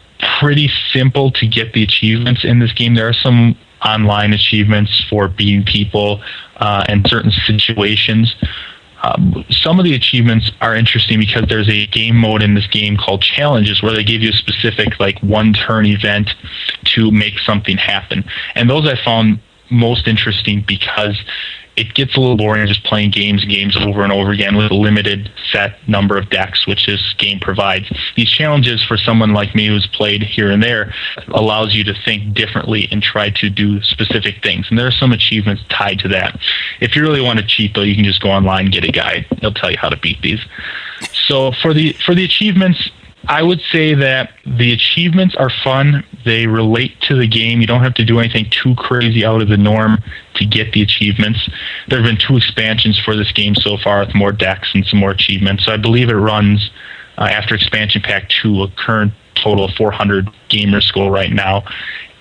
pretty 0.40 0.70
simple 0.92 1.30
to 1.32 1.46
get 1.46 1.72
the 1.72 1.82
achievements 1.82 2.44
in 2.44 2.58
this 2.58 2.72
game. 2.72 2.94
There 2.94 3.08
are 3.08 3.12
some 3.12 3.56
online 3.84 4.32
achievements 4.32 5.04
for 5.08 5.28
beating 5.28 5.64
people 5.64 6.22
uh, 6.56 6.84
and 6.88 7.06
certain 7.06 7.30
situations. 7.30 8.34
Um, 9.02 9.44
some 9.48 9.78
of 9.78 9.84
the 9.84 9.94
achievements 9.94 10.50
are 10.60 10.74
interesting 10.74 11.20
because 11.20 11.44
there's 11.48 11.68
a 11.68 11.86
game 11.86 12.16
mode 12.16 12.42
in 12.42 12.54
this 12.54 12.66
game 12.66 12.96
called 12.96 13.22
challenges 13.22 13.80
where 13.80 13.92
they 13.92 14.02
give 14.02 14.22
you 14.22 14.30
a 14.30 14.32
specific 14.32 14.98
like 14.98 15.20
one 15.20 15.52
turn 15.52 15.86
event 15.86 16.30
to 16.96 17.12
make 17.12 17.38
something 17.38 17.76
happen 17.76 18.24
and 18.56 18.68
those 18.68 18.88
i 18.88 18.96
found 19.04 19.38
most 19.70 20.08
interesting 20.08 20.64
because 20.66 21.16
it 21.78 21.94
gets 21.94 22.16
a 22.16 22.20
little 22.20 22.36
boring 22.36 22.66
just 22.66 22.82
playing 22.82 23.10
games 23.12 23.42
and 23.42 23.52
games 23.52 23.76
over 23.76 24.02
and 24.02 24.12
over 24.12 24.32
again 24.32 24.56
with 24.56 24.70
a 24.72 24.74
limited 24.74 25.30
set 25.52 25.76
number 25.88 26.18
of 26.18 26.28
decks 26.28 26.66
which 26.66 26.86
this 26.86 27.14
game 27.18 27.38
provides. 27.38 27.86
These 28.16 28.30
challenges 28.30 28.84
for 28.84 28.96
someone 28.96 29.32
like 29.32 29.54
me 29.54 29.68
who's 29.68 29.86
played 29.86 30.22
here 30.22 30.50
and 30.50 30.60
there 30.60 30.92
allows 31.28 31.74
you 31.74 31.84
to 31.84 31.94
think 32.04 32.34
differently 32.34 32.88
and 32.90 33.00
try 33.00 33.30
to 33.30 33.48
do 33.48 33.80
specific 33.82 34.42
things 34.42 34.66
and 34.68 34.78
there 34.78 34.88
are 34.88 34.92
some 34.92 35.12
achievements 35.12 35.62
tied 35.68 36.00
to 36.00 36.08
that. 36.08 36.40
If 36.80 36.96
you 36.96 37.02
really 37.02 37.22
want 37.22 37.38
to 37.38 37.46
cheat 37.46 37.74
though 37.74 37.82
you 37.82 37.94
can 37.94 38.04
just 38.04 38.20
go 38.20 38.30
online 38.30 38.64
and 38.64 38.72
get 38.72 38.84
a 38.84 38.92
guide. 38.92 39.26
It'll 39.30 39.54
tell 39.54 39.70
you 39.70 39.78
how 39.78 39.88
to 39.88 39.96
beat 39.96 40.20
these. 40.20 40.40
So 41.28 41.52
for 41.62 41.72
the 41.72 41.92
for 42.04 42.14
the 42.14 42.24
achievements 42.24 42.90
I 43.28 43.42
would 43.42 43.60
say 43.70 43.94
that 43.94 44.32
the 44.46 44.72
achievements 44.72 45.36
are 45.36 45.50
fun. 45.62 46.04
They 46.28 46.46
relate 46.46 47.00
to 47.08 47.16
the 47.16 47.26
game. 47.26 47.62
You 47.62 47.66
don't 47.66 47.82
have 47.82 47.94
to 47.94 48.04
do 48.04 48.18
anything 48.18 48.50
too 48.50 48.74
crazy 48.74 49.24
out 49.24 49.40
of 49.40 49.48
the 49.48 49.56
norm 49.56 49.96
to 50.34 50.44
get 50.44 50.74
the 50.74 50.82
achievements. 50.82 51.48
There 51.88 51.98
have 51.98 52.06
been 52.06 52.18
two 52.18 52.36
expansions 52.36 52.98
for 52.98 53.16
this 53.16 53.32
game 53.32 53.54
so 53.54 53.78
far 53.78 54.00
with 54.00 54.14
more 54.14 54.30
decks 54.30 54.68
and 54.74 54.84
some 54.84 55.00
more 55.00 55.10
achievements. 55.10 55.64
So 55.64 55.72
I 55.72 55.78
believe 55.78 56.10
it 56.10 56.16
runs 56.16 56.70
uh, 57.16 57.22
after 57.22 57.54
expansion 57.54 58.02
pack 58.02 58.28
2 58.28 58.62
a 58.62 58.68
current 58.76 59.14
total 59.36 59.64
of 59.64 59.70
400 59.72 60.28
gamer 60.50 60.82
score 60.82 61.10
right 61.10 61.32
now. 61.32 61.64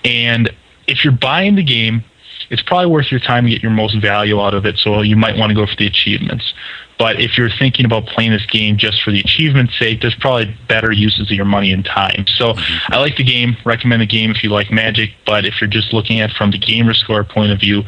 And 0.06 0.50
if 0.86 1.04
you're 1.04 1.12
buying 1.12 1.56
the 1.56 1.62
game, 1.62 2.02
it's 2.48 2.62
probably 2.62 2.86
worth 2.86 3.10
your 3.10 3.20
time 3.20 3.44
to 3.44 3.50
get 3.50 3.62
your 3.62 3.72
most 3.72 4.00
value 4.00 4.40
out 4.40 4.54
of 4.54 4.64
it. 4.64 4.78
So 4.78 5.02
you 5.02 5.16
might 5.16 5.36
want 5.36 5.50
to 5.50 5.54
go 5.54 5.66
for 5.66 5.76
the 5.76 5.86
achievements. 5.86 6.54
But 6.98 7.20
if 7.20 7.38
you're 7.38 7.50
thinking 7.50 7.84
about 7.84 8.06
playing 8.06 8.32
this 8.32 8.44
game 8.46 8.76
just 8.76 9.02
for 9.02 9.12
the 9.12 9.20
achievement's 9.20 9.78
sake, 9.78 10.00
there's 10.00 10.16
probably 10.16 10.54
better 10.66 10.90
uses 10.90 11.30
of 11.30 11.36
your 11.36 11.44
money 11.44 11.72
and 11.72 11.84
time. 11.84 12.26
So 12.26 12.54
mm-hmm. 12.54 12.92
I 12.92 12.98
like 12.98 13.16
the 13.16 13.24
game, 13.24 13.56
recommend 13.64 14.02
the 14.02 14.06
game 14.06 14.30
if 14.30 14.42
you 14.42 14.50
like 14.50 14.70
Magic, 14.70 15.10
but 15.24 15.44
if 15.44 15.60
you're 15.60 15.70
just 15.70 15.92
looking 15.92 16.20
at 16.20 16.30
it 16.30 16.36
from 16.36 16.50
the 16.50 16.58
gamer 16.58 16.94
score 16.94 17.22
point 17.22 17.52
of 17.52 17.60
view, 17.60 17.84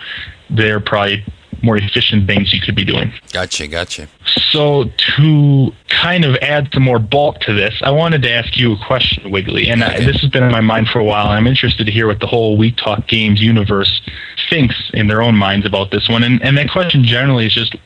they're 0.49 0.81
probably 0.81 1.25
more 1.62 1.76
efficient 1.76 2.26
things 2.26 2.52
you 2.52 2.61
could 2.61 2.75
be 2.75 2.85
doing. 2.85 3.12
Gotcha, 3.33 3.66
gotcha. 3.66 4.09
So 4.50 4.85
to 5.16 5.73
kind 5.88 6.25
of 6.25 6.37
add 6.37 6.71
some 6.73 6.83
more 6.83 6.99
bulk 6.99 7.40
to 7.40 7.52
this, 7.52 7.75
I 7.83 7.90
wanted 7.90 8.23
to 8.23 8.30
ask 8.30 8.57
you 8.57 8.73
a 8.73 8.87
question, 8.87 9.30
Wiggly, 9.30 9.69
and 9.69 9.83
uh, 9.83 9.87
I, 9.87 10.00
this 10.00 10.21
has 10.21 10.30
been 10.30 10.42
in 10.42 10.52
my 10.52 10.61
mind 10.61 10.88
for 10.88 10.99
a 10.99 11.04
while. 11.04 11.26
I'm 11.26 11.47
interested 11.47 11.85
to 11.85 11.92
hear 11.92 12.07
what 12.07 12.21
the 12.21 12.26
whole 12.26 12.57
We 12.57 12.73
Talk 12.73 13.07
Games 13.09 13.40
universe 13.40 14.00
thinks 14.49 14.90
in 14.95 15.07
their 15.07 15.23
own 15.23 15.37
minds 15.37 15.66
about 15.66 15.90
this 15.90 16.09
one. 16.09 16.23
And, 16.23 16.42
and 16.42 16.57
that 16.57 16.71
question 16.71 17.04
generally 17.04 17.47
is 17.47 17.54
just, 17.54 17.76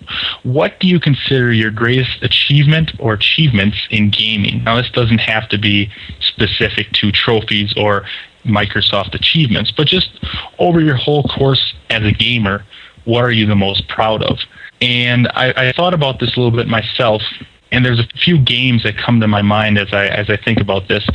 what 0.42 0.78
do 0.80 0.86
you 0.86 1.00
consider 1.00 1.52
your 1.52 1.70
greatest 1.70 2.22
achievement 2.22 2.92
or 2.98 3.14
achievements 3.14 3.76
in 3.90 4.10
gaming? 4.10 4.62
Now, 4.64 4.76
this 4.76 4.90
doesn't 4.90 5.18
have 5.18 5.48
to 5.48 5.58
be 5.58 5.90
specific 6.20 6.92
to 6.92 7.10
trophies 7.10 7.74
or 7.76 8.06
Microsoft 8.44 9.14
achievements, 9.14 9.70
but 9.70 9.86
just 9.86 10.10
over 10.58 10.80
your 10.80 10.96
whole 10.96 11.22
course 11.24 11.74
as 11.90 12.04
a 12.04 12.12
gamer, 12.12 12.64
what 13.04 13.24
are 13.24 13.32
you 13.32 13.46
the 13.46 13.56
most 13.56 13.88
proud 13.88 14.22
of? 14.22 14.38
And 14.80 15.28
I, 15.28 15.68
I 15.68 15.72
thought 15.72 15.94
about 15.94 16.20
this 16.20 16.36
a 16.36 16.40
little 16.40 16.56
bit 16.56 16.68
myself, 16.68 17.22
and 17.70 17.84
there's 17.84 18.00
a 18.00 18.06
few 18.18 18.38
games 18.38 18.82
that 18.82 18.96
come 18.96 19.20
to 19.20 19.28
my 19.28 19.42
mind 19.42 19.78
as 19.78 19.92
I 19.92 20.06
as 20.06 20.28
I 20.28 20.36
think 20.36 20.60
about 20.60 20.88
this. 20.88 21.06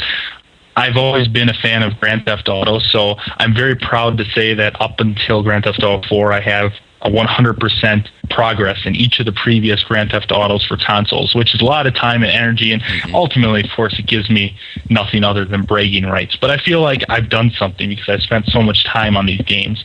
I've 0.76 0.96
always 0.96 1.28
been 1.28 1.50
a 1.50 1.54
fan 1.54 1.84
of 1.84 2.00
Grand 2.00 2.26
Theft 2.26 2.48
Auto, 2.48 2.80
so 2.80 3.16
I'm 3.38 3.54
very 3.54 3.76
proud 3.76 4.18
to 4.18 4.26
say 4.26 4.54
that 4.54 4.80
up 4.80 5.00
until 5.00 5.44
Grand 5.44 5.66
Theft 5.66 5.84
Auto 5.84 6.08
4, 6.08 6.32
I 6.32 6.40
have 6.40 6.72
a 7.02 7.10
100% 7.10 8.08
progress 8.30 8.80
in 8.86 8.96
each 8.96 9.20
of 9.20 9.26
the 9.26 9.32
previous 9.32 9.84
Grand 9.84 10.12
Theft 10.12 10.32
Autos 10.32 10.66
for 10.66 10.78
consoles, 10.78 11.34
which 11.34 11.56
is 11.56 11.62
a 11.62 11.66
lot 11.66 11.88
of 11.88 11.96
time 11.96 12.24
and 12.24 12.32
energy. 12.32 12.74
And 12.74 12.82
mm-hmm. 12.82 13.16
ultimately, 13.16 13.64
of 13.64 13.70
course, 13.76 13.98
it 13.98 14.06
gives 14.06 14.30
me 14.30 14.58
nothing 14.90 15.24
other 15.24 15.46
than 15.46 15.64
bragging 15.64 16.06
rights. 16.06 16.36
But 16.36 16.52
I 16.52 16.58
feel 16.58 16.82
like 16.82 17.04
I've 17.10 17.30
done 17.30 17.52
something 17.58 17.90
because 17.90 18.10
I've 18.10 18.22
spent 18.22 18.48
so 18.48 18.62
much 18.62 18.84
time 18.86 19.16
on 19.16 19.26
these 19.26 19.42
games. 19.42 19.84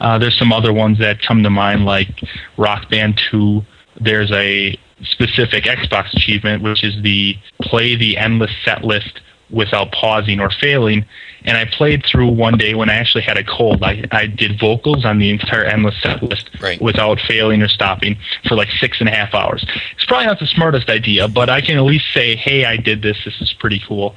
Uh, 0.00 0.18
there's 0.18 0.38
some 0.38 0.52
other 0.52 0.72
ones 0.72 0.98
that 0.98 1.22
come 1.22 1.42
to 1.42 1.50
mind, 1.50 1.84
like 1.84 2.08
Rock 2.56 2.90
Band 2.90 3.20
2. 3.30 3.62
There's 4.00 4.30
a 4.32 4.78
specific 5.02 5.64
Xbox 5.64 6.12
achievement, 6.14 6.62
which 6.62 6.84
is 6.84 7.02
the 7.02 7.36
play 7.62 7.96
the 7.96 8.16
endless 8.16 8.50
set 8.64 8.84
list 8.84 9.20
without 9.50 9.92
pausing 9.92 10.40
or 10.40 10.50
failing. 10.50 11.04
And 11.44 11.56
I 11.56 11.64
played 11.64 12.04
through 12.04 12.28
one 12.28 12.58
day 12.58 12.74
when 12.74 12.90
I 12.90 12.94
actually 12.94 13.22
had 13.22 13.36
a 13.36 13.44
cold. 13.44 13.82
I, 13.82 14.04
I 14.10 14.26
did 14.26 14.58
vocals 14.58 15.04
on 15.04 15.18
the 15.18 15.30
entire 15.30 15.64
endless 15.64 15.94
set 16.02 16.22
list 16.22 16.50
right. 16.60 16.80
without 16.80 17.20
failing 17.20 17.62
or 17.62 17.68
stopping 17.68 18.18
for 18.48 18.56
like 18.56 18.68
six 18.80 18.98
and 19.00 19.08
a 19.08 19.12
half 19.12 19.34
hours. 19.34 19.64
It's 19.94 20.04
probably 20.04 20.26
not 20.26 20.40
the 20.40 20.46
smartest 20.46 20.88
idea, 20.88 21.28
but 21.28 21.48
I 21.48 21.60
can 21.60 21.76
at 21.76 21.84
least 21.84 22.06
say, 22.12 22.34
hey, 22.34 22.64
I 22.64 22.76
did 22.76 23.02
this. 23.02 23.16
This 23.24 23.40
is 23.40 23.52
pretty 23.52 23.80
cool. 23.86 24.14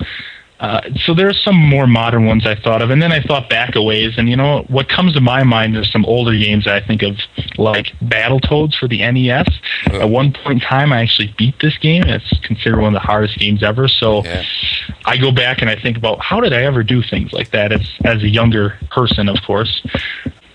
Uh, 0.59 0.81
so 1.05 1.13
there's 1.13 1.41
some 1.41 1.55
more 1.55 1.87
modern 1.87 2.25
ones 2.25 2.45
I 2.45 2.55
thought 2.55 2.81
of, 2.81 2.89
and 2.89 3.01
then 3.01 3.13
I 3.13 3.21
thought 3.21 3.49
back 3.49 3.75
a 3.75 3.81
ways, 3.81 4.15
and 4.17 4.27
you 4.27 4.35
know 4.35 4.65
what 4.67 4.89
comes 4.89 5.13
to 5.13 5.21
my 5.21 5.43
mind 5.43 5.77
is 5.77 5.89
some 5.89 6.03
older 6.03 6.33
games 6.33 6.67
I 6.67 6.81
think 6.81 7.01
of, 7.01 7.15
like 7.57 7.85
Battletoads 8.03 8.75
for 8.75 8.89
the 8.89 8.99
NES. 8.99 9.47
Oh. 9.91 10.01
At 10.01 10.09
one 10.09 10.33
point 10.33 10.61
in 10.61 10.67
time, 10.67 10.91
I 10.91 11.01
actually 11.01 11.33
beat 11.37 11.55
this 11.61 11.77
game. 11.77 12.03
It's 12.03 12.27
considered 12.45 12.81
one 12.81 12.93
of 12.93 13.01
the 13.01 13.07
hardest 13.07 13.39
games 13.39 13.63
ever. 13.63 13.87
So 13.87 14.23
yeah. 14.25 14.43
I 15.05 15.17
go 15.17 15.31
back 15.31 15.61
and 15.61 15.69
I 15.69 15.75
think 15.75 15.97
about 15.97 16.19
how 16.19 16.39
did 16.39 16.53
I 16.53 16.63
ever 16.63 16.83
do 16.83 17.01
things 17.01 17.33
like 17.33 17.51
that 17.51 17.71
as 17.71 17.89
as 18.05 18.23
a 18.23 18.29
younger 18.29 18.77
person, 18.91 19.29
of 19.29 19.37
course 19.45 19.81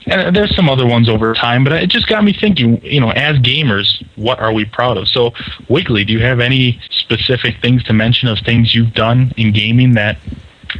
and 0.06 0.34
there's 0.34 0.54
some 0.54 0.68
other 0.68 0.86
ones 0.86 1.08
over 1.08 1.34
time, 1.34 1.64
but 1.64 1.72
it 1.72 1.88
just 1.88 2.06
got 2.06 2.24
me 2.24 2.32
thinking, 2.32 2.80
you 2.84 3.00
know, 3.00 3.10
as 3.10 3.38
gamers, 3.38 4.04
what 4.16 4.38
are 4.38 4.52
we 4.52 4.64
proud 4.64 4.96
of? 4.96 5.08
So, 5.08 5.32
Wiggly, 5.68 6.04
do 6.04 6.12
you 6.12 6.20
have 6.20 6.40
any 6.40 6.80
specific 6.90 7.60
things 7.60 7.82
to 7.84 7.92
mention 7.92 8.28
of 8.28 8.38
things 8.40 8.74
you've 8.74 8.92
done 8.92 9.32
in 9.36 9.52
gaming 9.52 9.94
that 9.94 10.18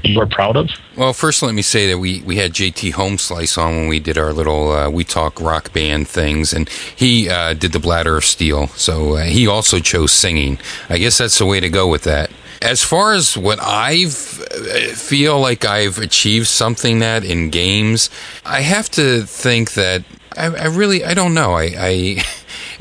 you 0.02 0.20
are 0.20 0.26
proud 0.26 0.56
of? 0.56 0.68
Well, 0.96 1.12
first, 1.12 1.42
let 1.42 1.54
me 1.54 1.62
say 1.62 1.86
that 1.88 1.98
we, 1.98 2.20
we 2.22 2.36
had 2.36 2.52
JT 2.52 2.92
Homeslice 2.92 3.56
on 3.56 3.76
when 3.76 3.88
we 3.88 3.98
did 3.98 4.18
our 4.18 4.32
little 4.32 4.72
uh, 4.72 4.90
We 4.90 5.04
Talk 5.04 5.40
rock 5.40 5.72
band 5.72 6.08
things, 6.08 6.52
and 6.52 6.68
he 6.68 7.28
uh, 7.28 7.54
did 7.54 7.72
the 7.72 7.80
Bladder 7.80 8.16
of 8.16 8.24
Steel. 8.24 8.66
So 8.68 9.16
uh, 9.16 9.24
he 9.24 9.46
also 9.46 9.78
chose 9.78 10.12
singing. 10.12 10.58
I 10.88 10.98
guess 10.98 11.18
that's 11.18 11.38
the 11.38 11.46
way 11.46 11.60
to 11.60 11.70
go 11.70 11.88
with 11.88 12.02
that 12.02 12.30
as 12.64 12.82
far 12.82 13.12
as 13.12 13.36
what 13.36 13.58
I 13.60 14.06
feel 14.06 15.38
like 15.38 15.66
I've 15.66 15.98
achieved 15.98 16.46
something 16.46 16.98
that 17.00 17.22
in 17.22 17.50
games, 17.50 18.08
I 18.44 18.62
have 18.62 18.90
to 18.92 19.24
think 19.24 19.74
that 19.74 20.02
I, 20.34 20.46
I 20.46 20.64
really 20.66 21.04
I 21.04 21.12
don't 21.12 21.34
know. 21.34 21.52
I, 21.52 21.74
I 21.76 22.24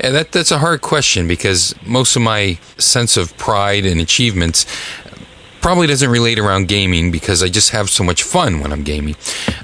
that 0.00 0.32
that's 0.32 0.50
a 0.50 0.58
hard 0.58 0.80
question 0.80 1.28
because 1.28 1.74
most 1.84 2.16
of 2.16 2.22
my 2.22 2.58
sense 2.78 3.18
of 3.18 3.36
pride 3.36 3.84
and 3.84 4.00
achievements 4.00 4.64
probably 5.64 5.86
doesn't 5.86 6.10
relate 6.10 6.38
around 6.38 6.68
gaming 6.68 7.10
because 7.10 7.42
I 7.42 7.48
just 7.48 7.70
have 7.70 7.88
so 7.88 8.04
much 8.04 8.22
fun 8.22 8.60
when 8.60 8.70
I'm 8.70 8.82
gaming. 8.82 9.16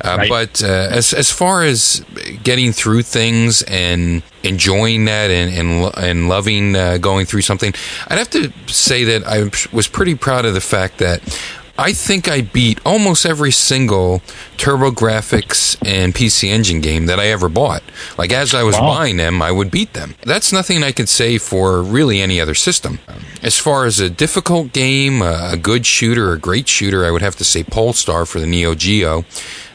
Uh, 0.02 0.16
right. 0.16 0.30
But 0.30 0.62
uh, 0.64 0.88
as 0.90 1.12
as 1.12 1.30
far 1.30 1.62
as 1.62 2.02
getting 2.42 2.72
through 2.72 3.02
things 3.02 3.60
and 3.68 4.22
enjoying 4.42 5.04
that 5.04 5.30
and 5.30 5.52
and, 5.52 5.94
and 5.98 6.26
loving 6.30 6.74
uh, 6.74 6.96
going 6.96 7.26
through 7.26 7.42
something, 7.42 7.74
I'd 8.08 8.16
have 8.16 8.30
to 8.30 8.50
say 8.66 9.04
that 9.04 9.26
I 9.26 9.50
was 9.76 9.88
pretty 9.88 10.14
proud 10.14 10.46
of 10.46 10.54
the 10.54 10.62
fact 10.62 10.96
that 11.00 11.20
I 11.80 11.94
think 11.94 12.28
I 12.28 12.42
beat 12.42 12.78
almost 12.84 13.24
every 13.24 13.50
single 13.50 14.20
TurboGrafx 14.58 15.78
and 15.82 16.14
PC 16.14 16.50
Engine 16.50 16.82
game 16.82 17.06
that 17.06 17.18
I 17.18 17.28
ever 17.28 17.48
bought. 17.48 17.82
Like 18.18 18.32
as 18.32 18.54
I 18.54 18.62
was 18.64 18.76
wow. 18.78 18.98
buying 18.98 19.16
them, 19.16 19.40
I 19.40 19.50
would 19.50 19.70
beat 19.70 19.94
them. 19.94 20.14
That's 20.20 20.52
nothing 20.52 20.82
I 20.82 20.92
could 20.92 21.08
say 21.08 21.38
for 21.38 21.82
really 21.82 22.20
any 22.20 22.38
other 22.38 22.54
system. 22.54 22.98
As 23.42 23.58
far 23.58 23.86
as 23.86 23.98
a 23.98 24.10
difficult 24.10 24.74
game, 24.74 25.22
a 25.22 25.56
good 25.56 25.86
shooter, 25.86 26.32
a 26.32 26.38
great 26.38 26.68
shooter, 26.68 27.06
I 27.06 27.10
would 27.10 27.22
have 27.22 27.36
to 27.36 27.44
say 27.44 27.64
Pulstar 27.64 28.28
for 28.28 28.40
the 28.40 28.46
Neo 28.46 28.74
Geo 28.74 29.24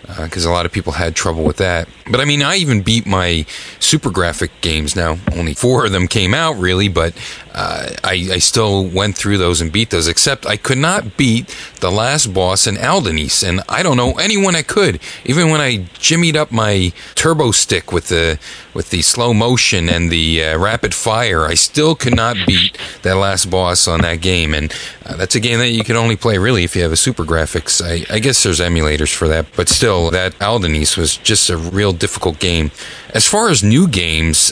because 0.08 0.46
uh, 0.46 0.50
a 0.50 0.52
lot 0.52 0.68
of 0.68 0.72
people 0.72 0.94
had 0.94 1.16
trouble 1.16 1.44
with 1.44 1.58
that. 1.58 1.88
But 2.10 2.20
I 2.20 2.26
mean, 2.26 2.44
I 2.44 2.58
even 2.58 2.82
beat 2.82 3.06
my 3.06 3.46
SuperGrafx 3.80 4.50
games 4.62 4.96
now. 4.96 5.18
Only 5.34 5.54
four 5.54 5.86
of 5.86 5.92
them 5.92 6.08
came 6.08 6.34
out, 6.34 6.54
really, 6.54 6.88
but 6.88 7.14
uh, 7.56 7.90
I, 8.04 8.30
I, 8.34 8.40
still 8.40 8.86
went 8.86 9.16
through 9.16 9.38
those 9.38 9.62
and 9.62 9.72
beat 9.72 9.90
those, 9.90 10.10
except 10.10 10.46
I 10.46 10.58
could 10.58 10.78
not 10.78 11.16
beat 11.16 11.48
the 11.80 11.90
last 11.90 12.34
boss 12.34 12.68
in 12.68 12.76
Aldynes, 12.76 13.48
and 13.48 13.62
I 13.70 13.82
don't 13.82 13.96
know 13.96 14.16
anyone 14.16 14.56
that 14.56 14.68
could. 14.68 15.00
Even 15.24 15.50
when 15.50 15.62
I 15.62 15.78
jimmied 16.00 16.36
up 16.36 16.52
my 16.52 16.92
turbo 17.16 17.52
stick 17.52 17.94
with 17.94 18.10
the 18.10 18.38
with 18.74 18.90
the 18.90 19.02
slow 19.02 19.34
motion 19.34 19.88
and 19.88 20.12
the 20.12 20.44
uh, 20.44 20.58
rapid 20.58 20.94
fire, 20.94 21.46
I 21.46 21.54
still 21.54 21.96
could 21.96 22.14
not 22.14 22.36
beat 22.46 22.78
that 23.04 23.16
last 23.16 23.50
boss 23.50 23.88
on 23.88 24.02
that 24.02 24.20
game. 24.20 24.54
And 24.54 24.74
uh, 25.06 25.16
that's 25.16 25.36
a 25.36 25.40
game 25.40 25.60
that 25.60 25.70
you 25.70 25.86
can 25.86 25.96
only 25.96 26.18
play 26.18 26.38
really 26.38 26.66
if 26.66 26.76
you 26.76 26.82
have 26.82 26.92
a 26.92 26.96
SuperGrafx. 26.96 27.82
I, 27.82 28.14
I 28.14 28.20
guess 28.20 28.44
there's 28.44 28.60
emulators 28.60 29.16
for 29.16 29.30
that, 29.30 29.46
but 29.56 29.70
still, 29.70 30.12
that 30.12 30.34
Aldynes 30.40 30.98
was 30.98 31.16
just 31.16 31.50
a 31.50 31.56
real 31.56 31.94
difficult 31.94 32.40
game. 32.40 32.72
As 33.14 33.26
far 33.26 33.48
as 33.48 33.64
new 33.64 33.88
games, 33.88 34.52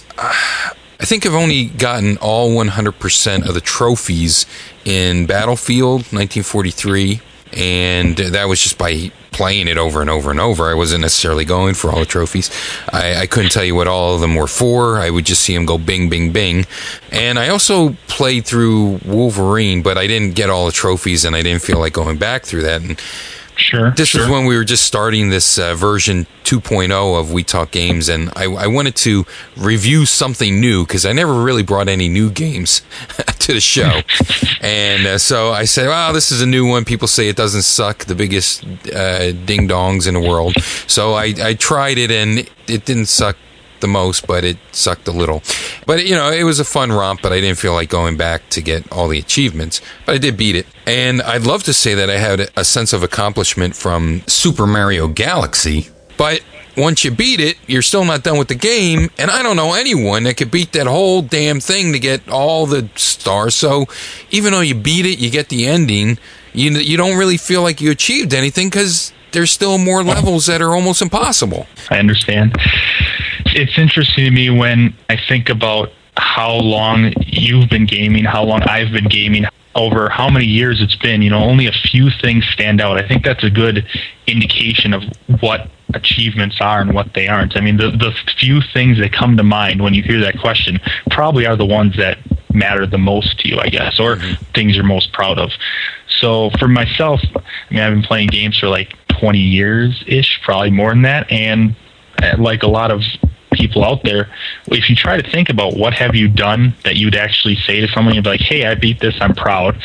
I 1.03 1.05
think 1.05 1.25
I've 1.25 1.33
only 1.33 1.65
gotten 1.65 2.15
all 2.19 2.55
100% 2.55 3.45
of 3.45 3.53
the 3.53 3.59
trophies 3.59 4.45
in 4.85 5.25
Battlefield 5.25 6.03
1943, 6.13 7.19
and 7.57 8.15
that 8.15 8.47
was 8.47 8.63
just 8.63 8.77
by 8.77 9.11
playing 9.31 9.67
it 9.67 9.77
over 9.77 9.99
and 9.99 10.09
over 10.09 10.31
and 10.31 10.39
over. 10.39 10.69
I 10.69 10.75
wasn't 10.75 11.01
necessarily 11.01 11.43
going 11.43 11.73
for 11.73 11.91
all 11.91 11.99
the 11.99 12.05
trophies. 12.05 12.49
I, 12.93 13.15
I, 13.15 13.27
couldn't 13.27 13.51
tell 13.51 13.65
you 13.65 13.75
what 13.75 13.89
all 13.89 14.15
of 14.15 14.21
them 14.21 14.35
were 14.35 14.47
for. 14.47 14.97
I 14.97 15.09
would 15.09 15.25
just 15.25 15.41
see 15.41 15.53
them 15.53 15.65
go 15.65 15.77
bing, 15.77 16.07
bing, 16.07 16.31
bing. 16.31 16.67
And 17.11 17.37
I 17.37 17.49
also 17.49 17.97
played 18.07 18.45
through 18.45 19.01
Wolverine, 19.03 19.81
but 19.81 19.97
I 19.97 20.07
didn't 20.07 20.35
get 20.35 20.49
all 20.49 20.67
the 20.67 20.71
trophies, 20.71 21.25
and 21.25 21.35
I 21.35 21.41
didn't 21.41 21.63
feel 21.63 21.79
like 21.79 21.91
going 21.91 22.17
back 22.17 22.45
through 22.45 22.61
that. 22.61 22.81
And 22.81 22.97
Sure. 23.55 23.91
This 23.91 24.09
sure. 24.09 24.23
is 24.23 24.29
when 24.29 24.45
we 24.45 24.55
were 24.55 24.63
just 24.63 24.85
starting 24.85 25.29
this 25.29 25.57
uh, 25.57 25.75
version 25.75 26.25
2.0 26.43 27.19
of 27.19 27.31
We 27.31 27.43
Talk 27.43 27.71
Games, 27.71 28.09
and 28.09 28.31
I, 28.35 28.45
I 28.45 28.67
wanted 28.67 28.95
to 28.97 29.25
review 29.55 30.05
something 30.05 30.59
new 30.59 30.85
because 30.85 31.05
I 31.05 31.13
never 31.13 31.41
really 31.41 31.63
brought 31.63 31.87
any 31.87 32.09
new 32.09 32.29
games 32.29 32.81
to 33.39 33.53
the 33.53 33.61
show. 33.61 34.01
and 34.61 35.05
uh, 35.05 35.17
so 35.17 35.51
I 35.51 35.65
said, 35.65 35.87
well, 35.87 36.13
this 36.13 36.31
is 36.31 36.41
a 36.41 36.47
new 36.47 36.67
one. 36.67 36.85
People 36.85 37.07
say 37.07 37.29
it 37.29 37.35
doesn't 37.35 37.63
suck, 37.63 38.05
the 38.05 38.15
biggest 38.15 38.63
uh, 38.91 39.31
ding 39.31 39.67
dongs 39.67 40.07
in 40.07 40.13
the 40.15 40.21
world. 40.21 40.55
So 40.87 41.13
I, 41.13 41.33
I 41.39 41.53
tried 41.53 41.97
it, 41.97 42.11
and 42.11 42.49
it 42.67 42.85
didn't 42.85 43.07
suck 43.07 43.37
the 43.83 43.87
most, 43.87 44.25
but 44.25 44.43
it 44.43 44.57
sucked 44.71 45.07
a 45.07 45.11
little. 45.11 45.43
But 45.85 46.07
you 46.07 46.15
know, 46.15 46.31
it 46.31 46.43
was 46.43 46.59
a 46.59 46.65
fun 46.65 46.91
romp, 46.91 47.21
but 47.21 47.31
I 47.31 47.39
didn't 47.39 47.59
feel 47.59 47.73
like 47.73 47.89
going 47.89 48.17
back 48.17 48.49
to 48.49 48.61
get 48.61 48.91
all 48.91 49.07
the 49.07 49.19
achievements. 49.19 49.79
But 50.07 50.15
I 50.15 50.17
did 50.17 50.35
beat 50.35 50.55
it, 50.55 50.65
and 50.87 51.21
I'd 51.21 51.43
love 51.43 51.61
to 51.63 51.73
say 51.73 51.93
that 51.93 52.09
I 52.09 52.17
had 52.17 52.49
a 52.57 52.65
sense 52.65 52.93
of 52.93 53.03
accomplishment 53.03 53.75
from 53.75 54.23
Super 54.25 54.65
Mario 54.65 55.07
Galaxy, 55.07 55.89
but 56.17 56.41
once 56.75 57.03
you 57.03 57.11
beat 57.11 57.39
it, 57.39 57.57
you're 57.67 57.83
still 57.83 58.03
not 58.03 58.23
done 58.23 58.39
with 58.39 58.47
the 58.47 58.55
game. 58.55 59.09
And 59.17 59.29
I 59.29 59.43
don't 59.43 59.55
know 59.55 59.73
anyone 59.73 60.23
that 60.23 60.37
could 60.37 60.49
beat 60.49 60.71
that 60.71 60.87
whole 60.87 61.21
damn 61.21 61.59
thing 61.59 61.93
to 61.93 61.99
get 61.99 62.27
all 62.27 62.65
the 62.65 62.89
stars. 62.95 63.55
So 63.55 63.85
even 64.31 64.53
though 64.53 64.61
you 64.61 64.75
beat 64.75 65.05
it, 65.05 65.19
you 65.19 65.29
get 65.29 65.49
the 65.49 65.67
ending, 65.67 66.17
you, 66.53 66.71
you 66.71 66.97
don't 66.97 67.17
really 67.17 67.37
feel 67.37 67.61
like 67.61 67.79
you 67.79 67.91
achieved 67.91 68.33
anything 68.33 68.69
because 68.69 69.13
there's 69.33 69.51
still 69.51 69.77
more 69.77 70.03
levels 70.03 70.45
that 70.45 70.61
are 70.61 70.73
almost 70.73 71.01
impossible. 71.01 71.67
I 71.89 71.97
understand 71.97 72.55
it's 73.55 73.77
interesting 73.77 74.25
to 74.25 74.31
me 74.31 74.49
when 74.49 74.95
I 75.09 75.17
think 75.27 75.49
about 75.49 75.91
how 76.15 76.53
long 76.53 77.13
you've 77.19 77.69
been 77.69 77.85
gaming, 77.85 78.23
how 78.23 78.43
long 78.43 78.61
I've 78.63 78.91
been 78.91 79.07
gaming, 79.07 79.45
over 79.75 80.09
how 80.09 80.29
many 80.29 80.45
years 80.45 80.81
it's 80.81 80.95
been. 80.95 81.21
You 81.21 81.29
know, 81.29 81.43
only 81.43 81.67
a 81.67 81.71
few 81.71 82.09
things 82.21 82.45
stand 82.45 82.81
out. 82.81 82.97
I 82.97 83.07
think 83.07 83.23
that's 83.23 83.43
a 83.43 83.49
good 83.49 83.85
indication 84.27 84.93
of 84.93 85.03
what 85.41 85.69
achievements 85.93 86.57
are 86.59 86.81
and 86.81 86.93
what 86.93 87.13
they 87.13 87.27
aren't. 87.27 87.57
I 87.57 87.61
mean, 87.61 87.77
the 87.77 87.91
the 87.91 88.13
few 88.37 88.61
things 88.61 88.99
that 88.99 89.13
come 89.13 89.37
to 89.37 89.43
mind 89.43 89.81
when 89.81 89.93
you 89.93 90.03
hear 90.03 90.19
that 90.21 90.39
question 90.39 90.79
probably 91.09 91.45
are 91.45 91.55
the 91.55 91.65
ones 91.65 91.95
that 91.97 92.17
matter 92.53 92.85
the 92.85 92.97
most 92.97 93.39
to 93.39 93.47
you, 93.47 93.59
I 93.59 93.67
guess, 93.67 93.99
or 93.99 94.17
things 94.53 94.75
you're 94.75 94.85
most 94.85 95.11
proud 95.11 95.39
of. 95.39 95.51
So 96.07 96.51
for 96.59 96.67
myself, 96.67 97.21
I 97.35 97.73
mean, 97.73 97.79
I've 97.79 97.93
been 97.93 98.03
playing 98.03 98.27
games 98.27 98.57
for 98.57 98.67
like 98.67 98.93
20 99.19 99.39
years 99.39 100.03
ish, 100.07 100.39
probably 100.43 100.69
more 100.69 100.91
than 100.91 101.01
that, 101.03 101.31
and 101.31 101.75
uh, 102.21 102.35
like 102.37 102.61
a 102.61 102.67
lot 102.67 102.91
of 102.91 103.01
people 103.67 103.85
out 103.85 104.03
there, 104.03 104.29
if 104.67 104.89
you 104.89 104.95
try 104.95 105.19
to 105.19 105.31
think 105.31 105.49
about 105.49 105.75
what 105.77 105.93
have 105.93 106.15
you 106.15 106.27
done 106.27 106.73
that 106.83 106.97
you'd 106.97 107.15
actually 107.15 107.55
say 107.55 107.79
to 107.79 107.87
someone, 107.87 108.13
you'd 108.13 108.23
be 108.23 108.31
like, 108.31 108.41
"Hey, 108.41 108.65
I 108.65 108.75
beat 108.75 108.99
this. 108.99 109.15
I'm 109.21 109.35
proud." 109.35 109.81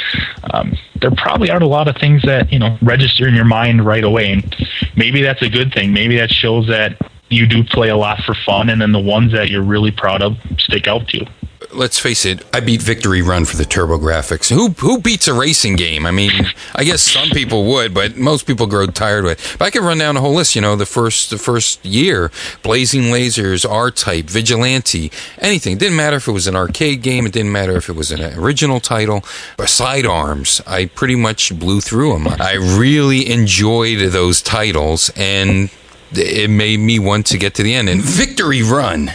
Um, 0.52 0.76
there 1.00 1.12
probably 1.12 1.50
aren't 1.50 1.62
a 1.62 1.68
lot 1.78 1.86
of 1.86 1.96
things 1.96 2.22
that 2.22 2.52
you 2.52 2.58
know 2.58 2.76
register 2.82 3.28
in 3.28 3.34
your 3.34 3.44
mind 3.44 3.86
right 3.86 4.04
away, 4.04 4.32
and 4.32 4.56
maybe 4.96 5.22
that's 5.22 5.42
a 5.42 5.48
good 5.48 5.72
thing. 5.72 5.92
Maybe 5.92 6.16
that 6.18 6.30
shows 6.30 6.66
that 6.66 6.96
you 7.28 7.46
do 7.46 7.62
play 7.62 7.88
a 7.90 7.96
lot 7.96 8.22
for 8.24 8.34
fun, 8.34 8.68
and 8.70 8.80
then 8.80 8.92
the 8.92 9.06
ones 9.16 9.32
that 9.32 9.48
you're 9.50 9.62
really 9.62 9.92
proud 9.92 10.22
of 10.22 10.36
stick 10.58 10.88
out 10.88 11.06
to 11.08 11.18
you 11.18 11.26
let's 11.72 11.98
face 11.98 12.24
it, 12.24 12.44
I 12.54 12.60
beat 12.60 12.82
Victory 12.82 13.22
Run 13.22 13.44
for 13.44 13.56
the 13.56 13.64
TurboGrafx. 13.64 14.50
Who 14.50 14.70
who 14.70 15.00
beats 15.00 15.28
a 15.28 15.34
racing 15.34 15.76
game? 15.76 16.06
I 16.06 16.10
mean, 16.10 16.32
I 16.74 16.84
guess 16.84 17.02
some 17.02 17.30
people 17.30 17.64
would, 17.66 17.94
but 17.94 18.16
most 18.16 18.46
people 18.46 18.66
grow 18.66 18.86
tired 18.86 19.24
with. 19.24 19.38
It. 19.38 19.58
But 19.58 19.66
I 19.66 19.70
could 19.70 19.82
run 19.82 19.98
down 19.98 20.16
a 20.16 20.20
whole 20.20 20.34
list. 20.34 20.54
You 20.54 20.62
know, 20.62 20.76
the 20.76 20.86
first 20.86 21.30
the 21.30 21.38
first 21.38 21.84
year, 21.84 22.30
Blazing 22.62 23.04
Lasers, 23.04 23.68
R 23.68 23.90
Type, 23.90 24.26
Vigilante, 24.26 25.10
anything. 25.38 25.74
It 25.74 25.78
didn't 25.78 25.96
matter 25.96 26.16
if 26.16 26.28
it 26.28 26.32
was 26.32 26.46
an 26.46 26.56
arcade 26.56 27.02
game. 27.02 27.26
It 27.26 27.32
didn't 27.32 27.52
matter 27.52 27.76
if 27.76 27.88
it 27.88 27.96
was 27.96 28.10
an 28.10 28.22
original 28.38 28.80
title. 28.80 29.24
But 29.56 29.68
Sidearms, 29.68 30.60
I 30.66 30.86
pretty 30.86 31.16
much 31.16 31.58
blew 31.58 31.80
through 31.80 32.12
them. 32.12 32.28
I 32.28 32.54
really 32.54 33.30
enjoyed 33.30 34.10
those 34.10 34.42
titles 34.42 35.10
and 35.16 35.70
it 36.12 36.50
made 36.50 36.80
me 36.80 36.98
want 36.98 37.26
to 37.26 37.38
get 37.38 37.54
to 37.54 37.62
the 37.62 37.74
end. 37.74 37.88
And 37.88 38.00
Victory 38.02 38.62
Run, 38.62 39.08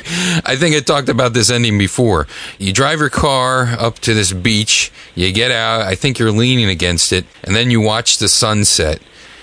I 0.45 0.55
think 0.55 0.75
I 0.75 0.79
talked 0.79 1.09
about 1.09 1.33
this 1.33 1.49
ending 1.49 1.77
before. 1.77 2.27
You 2.57 2.73
drive 2.73 2.99
your 2.99 3.09
car 3.09 3.75
up 3.79 3.99
to 3.99 4.13
this 4.13 4.33
beach, 4.33 4.91
you 5.15 5.31
get 5.31 5.51
out, 5.51 5.81
I 5.81 5.95
think 5.95 6.19
you're 6.19 6.31
leaning 6.31 6.69
against 6.69 7.11
it, 7.11 7.25
and 7.43 7.55
then 7.55 7.71
you 7.71 7.81
watch 7.81 8.17
the 8.17 8.27
sunset 8.27 9.01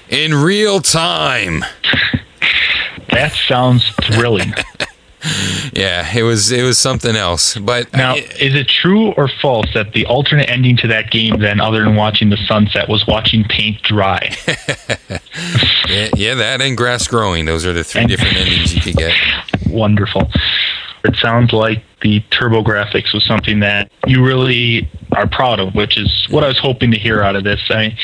in 0.09 0.35
real 0.35 0.81
time. 0.81 1.65
That 3.11 3.33
sounds 3.33 3.89
thrilling. 4.03 4.55
yeah, 5.73 6.11
it 6.17 6.23
was 6.23 6.51
it 6.51 6.63
was 6.63 6.79
something 6.79 7.17
else. 7.17 7.57
But 7.57 7.93
now, 7.93 8.17
is 8.17 8.55
it 8.55 8.69
true 8.69 9.13
or 9.13 9.29
false 9.29 9.67
that 9.75 9.93
the 9.93 10.07
alternate 10.07 10.49
ending 10.49 10.77
to 10.79 10.89
that 10.89 11.11
game, 11.11 11.41
then, 11.41 11.61
other 11.61 11.85
than 11.85 11.97
watching 11.97 12.31
the 12.31 12.39
sunset, 12.39 12.89
was 12.89 13.07
watching 13.07 13.45
paint 13.45 13.83
dry? 13.83 14.35
yeah, 15.89 16.09
yeah, 16.17 16.35
that 16.35 16.61
and 16.61 16.77
grass 16.77 17.07
growing. 17.07 17.45
Those 17.45 17.67
are 17.67 17.73
the 17.73 17.85
three 17.85 18.03
and, 18.03 18.11
different 18.11 18.37
endings 18.37 18.75
you 18.75 18.81
could 18.81 18.97
get. 18.97 19.15
Wonderful. 19.69 20.31
It 21.05 21.17
sounds 21.17 21.53
like 21.53 21.83
the 22.03 22.21
TurboGrafx 22.31 23.13
was 23.15 23.25
something 23.25 23.61
that 23.61 23.91
you 24.07 24.25
really 24.25 24.89
are 25.13 25.27
proud 25.27 25.61
of, 25.61 25.75
which 25.75 25.97
is 25.97 26.27
what 26.31 26.45
I 26.45 26.49
was 26.49 26.59
hoping 26.59 26.91
to 26.93 26.99
hear 26.99 27.23
out 27.23 27.37
of 27.37 27.45
this. 27.45 27.61
I 27.71 27.89
mean, 27.89 27.99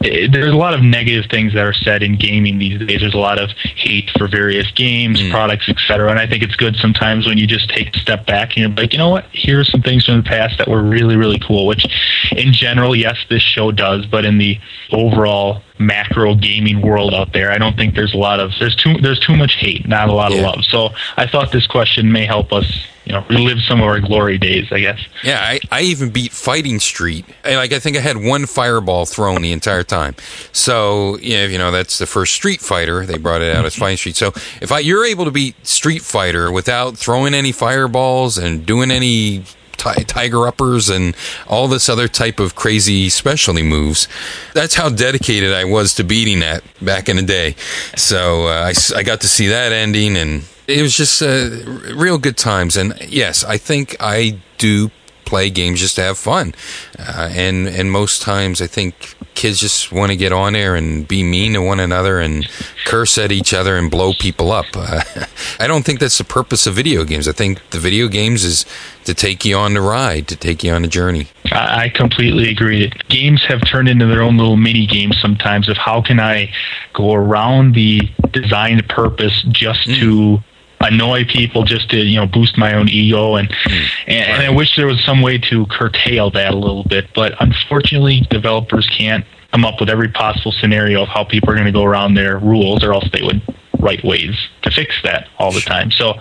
there's 0.00 0.52
a 0.52 0.56
lot 0.56 0.74
of 0.74 0.82
negative 0.82 1.28
things 1.30 1.54
that 1.54 1.64
are 1.64 1.72
said 1.72 2.02
in 2.02 2.16
gaming 2.16 2.58
these 2.58 2.78
days. 2.78 3.00
There's 3.00 3.14
a 3.14 3.18
lot 3.18 3.40
of 3.40 3.50
hate 3.50 4.10
for 4.16 4.28
various 4.28 4.70
games, 4.70 5.20
mm. 5.20 5.30
products, 5.30 5.68
etc. 5.68 6.10
And 6.10 6.20
I 6.20 6.26
think 6.26 6.42
it's 6.42 6.54
good 6.54 6.76
sometimes 6.76 7.26
when 7.26 7.36
you 7.36 7.46
just 7.46 7.68
take 7.70 7.94
a 7.94 7.98
step 7.98 8.24
back 8.26 8.50
and 8.50 8.58
you're 8.58 8.70
like, 8.70 8.92
you 8.92 8.98
know 8.98 9.08
what? 9.08 9.26
Here 9.32 9.58
are 9.58 9.64
some 9.64 9.82
things 9.82 10.04
from 10.04 10.18
the 10.18 10.22
past 10.22 10.58
that 10.58 10.68
were 10.68 10.82
really, 10.82 11.16
really 11.16 11.40
cool. 11.40 11.66
Which, 11.66 11.84
in 12.32 12.52
general, 12.52 12.94
yes, 12.94 13.16
this 13.28 13.42
show 13.42 13.72
does, 13.72 14.06
but 14.06 14.24
in 14.24 14.38
the 14.38 14.58
overall 14.92 15.62
macro 15.80 16.34
gaming 16.34 16.80
world 16.80 17.12
out 17.12 17.32
there, 17.32 17.50
I 17.50 17.58
don't 17.58 17.76
think 17.76 17.94
there's 17.94 18.14
a 18.14 18.18
lot 18.18 18.38
of 18.38 18.52
there's 18.60 18.76
too 18.76 18.94
there's 19.00 19.20
too 19.20 19.36
much 19.36 19.54
hate, 19.54 19.88
not 19.88 20.08
a 20.08 20.12
lot 20.12 20.30
yeah. 20.30 20.38
of 20.38 20.44
love. 20.44 20.64
So 20.64 20.90
I 21.16 21.26
thought 21.26 21.50
this 21.50 21.66
question 21.66 22.12
may 22.12 22.24
help 22.24 22.52
us 22.52 22.86
you 23.08 23.14
know 23.14 23.24
relive 23.30 23.58
some 23.66 23.80
of 23.80 23.86
our 23.86 24.00
glory 24.00 24.36
days 24.38 24.70
i 24.70 24.80
guess. 24.80 25.00
Yeah 25.24 25.40
i, 25.40 25.60
I 25.72 25.80
even 25.82 26.10
beat 26.10 26.32
fighting 26.32 26.78
street. 26.78 27.24
Like 27.44 27.72
i 27.72 27.78
think 27.78 27.96
i 27.96 28.00
had 28.00 28.18
one 28.18 28.46
fireball 28.46 29.06
thrown 29.06 29.42
the 29.42 29.52
entire 29.52 29.82
time. 29.82 30.14
So 30.52 31.18
yeah 31.18 31.46
you 31.46 31.58
know 31.58 31.70
that's 31.70 31.98
the 31.98 32.06
first 32.06 32.34
street 32.34 32.60
fighter. 32.60 33.06
They 33.06 33.18
brought 33.18 33.40
it 33.40 33.56
out 33.56 33.64
as 33.64 33.74
fighting 33.74 33.96
street. 33.96 34.16
So 34.16 34.28
if 34.60 34.70
I, 34.70 34.80
you're 34.80 35.04
able 35.06 35.24
to 35.24 35.30
beat 35.30 35.66
street 35.66 36.02
fighter 36.02 36.52
without 36.52 36.98
throwing 36.98 37.34
any 37.34 37.52
fireballs 37.52 38.36
and 38.36 38.66
doing 38.66 38.90
any 38.90 39.44
tiger 39.78 40.46
uppers 40.46 40.88
and 40.88 41.16
all 41.46 41.68
this 41.68 41.88
other 41.88 42.08
type 42.08 42.40
of 42.40 42.54
crazy 42.54 43.08
specialty 43.08 43.62
moves. 43.62 44.08
That's 44.54 44.74
how 44.74 44.88
dedicated 44.90 45.52
I 45.52 45.64
was 45.64 45.94
to 45.94 46.04
beating 46.04 46.40
that 46.40 46.62
back 46.82 47.08
in 47.08 47.16
the 47.16 47.22
day. 47.22 47.54
So 47.96 48.48
uh, 48.48 48.72
I, 48.72 48.98
I 48.98 49.02
got 49.02 49.20
to 49.22 49.28
see 49.28 49.48
that 49.48 49.72
ending 49.72 50.16
and 50.16 50.44
it 50.66 50.82
was 50.82 50.94
just 50.94 51.22
uh, 51.22 51.48
real 51.94 52.18
good 52.18 52.36
times. 52.36 52.76
And 52.76 52.94
yes, 53.08 53.42
I 53.42 53.56
think 53.56 53.96
I 54.00 54.38
do 54.58 54.90
play 55.24 55.50
games 55.50 55.80
just 55.80 55.96
to 55.96 56.02
have 56.02 56.18
fun. 56.18 56.54
Uh, 56.98 57.30
and 57.32 57.66
and 57.68 57.90
most 57.90 58.22
times, 58.22 58.60
I 58.60 58.66
think 58.66 59.14
kids 59.38 59.60
just 59.60 59.92
want 59.92 60.10
to 60.10 60.16
get 60.16 60.32
on 60.32 60.54
there 60.54 60.74
and 60.74 61.06
be 61.06 61.22
mean 61.22 61.52
to 61.52 61.62
one 61.62 61.78
another 61.78 62.18
and 62.18 62.48
curse 62.84 63.16
at 63.16 63.30
each 63.30 63.54
other 63.54 63.76
and 63.76 63.88
blow 63.88 64.12
people 64.12 64.50
up. 64.50 64.66
Uh, 64.74 65.00
I 65.60 65.68
don't 65.68 65.84
think 65.84 66.00
that's 66.00 66.18
the 66.18 66.24
purpose 66.24 66.66
of 66.66 66.74
video 66.74 67.04
games. 67.04 67.28
I 67.28 67.32
think 67.32 67.70
the 67.70 67.78
video 67.78 68.08
games 68.08 68.42
is 68.42 68.66
to 69.04 69.14
take 69.14 69.44
you 69.44 69.56
on 69.56 69.74
the 69.74 69.80
ride, 69.80 70.26
to 70.28 70.36
take 70.36 70.64
you 70.64 70.72
on 70.72 70.82
the 70.82 70.88
journey. 70.88 71.28
I 71.52 71.88
completely 71.88 72.50
agree. 72.50 72.90
Games 73.08 73.44
have 73.44 73.64
turned 73.64 73.88
into 73.88 74.06
their 74.06 74.22
own 74.22 74.36
little 74.36 74.56
mini 74.56 74.86
games 74.86 75.16
sometimes 75.20 75.68
of 75.68 75.76
how 75.76 76.02
can 76.02 76.18
I 76.18 76.52
go 76.92 77.14
around 77.14 77.74
the 77.74 78.00
designed 78.32 78.88
purpose 78.88 79.44
just 79.50 79.88
mm. 79.88 80.00
to 80.00 80.42
annoy 80.80 81.24
people 81.24 81.64
just 81.64 81.90
to 81.90 81.96
you 81.98 82.16
know 82.16 82.26
boost 82.26 82.56
my 82.56 82.74
own 82.74 82.88
ego 82.88 83.34
and 83.34 83.50
hmm. 83.64 83.84
and, 84.06 84.30
and 84.30 84.42
I 84.42 84.50
wish 84.50 84.76
there 84.76 84.86
was 84.86 85.02
some 85.04 85.22
way 85.22 85.38
to 85.38 85.66
curtail 85.66 86.30
that 86.30 86.54
a 86.54 86.56
little 86.56 86.84
bit 86.84 87.06
but 87.14 87.34
unfortunately 87.40 88.20
developers 88.30 88.88
can't 88.96 89.24
come 89.50 89.64
up 89.64 89.80
with 89.80 89.88
every 89.88 90.08
possible 90.08 90.52
scenario 90.52 91.02
of 91.02 91.08
how 91.08 91.24
people 91.24 91.50
are 91.50 91.54
going 91.54 91.66
to 91.66 91.72
go 91.72 91.84
around 91.84 92.14
their 92.14 92.38
rules 92.38 92.84
or 92.84 92.92
else 92.92 93.08
they 93.12 93.22
would 93.22 93.42
write 93.80 94.04
ways 94.04 94.36
to 94.62 94.70
fix 94.70 94.94
that 95.02 95.28
all 95.38 95.52
the 95.52 95.60
time. 95.60 95.90
So 95.90 96.14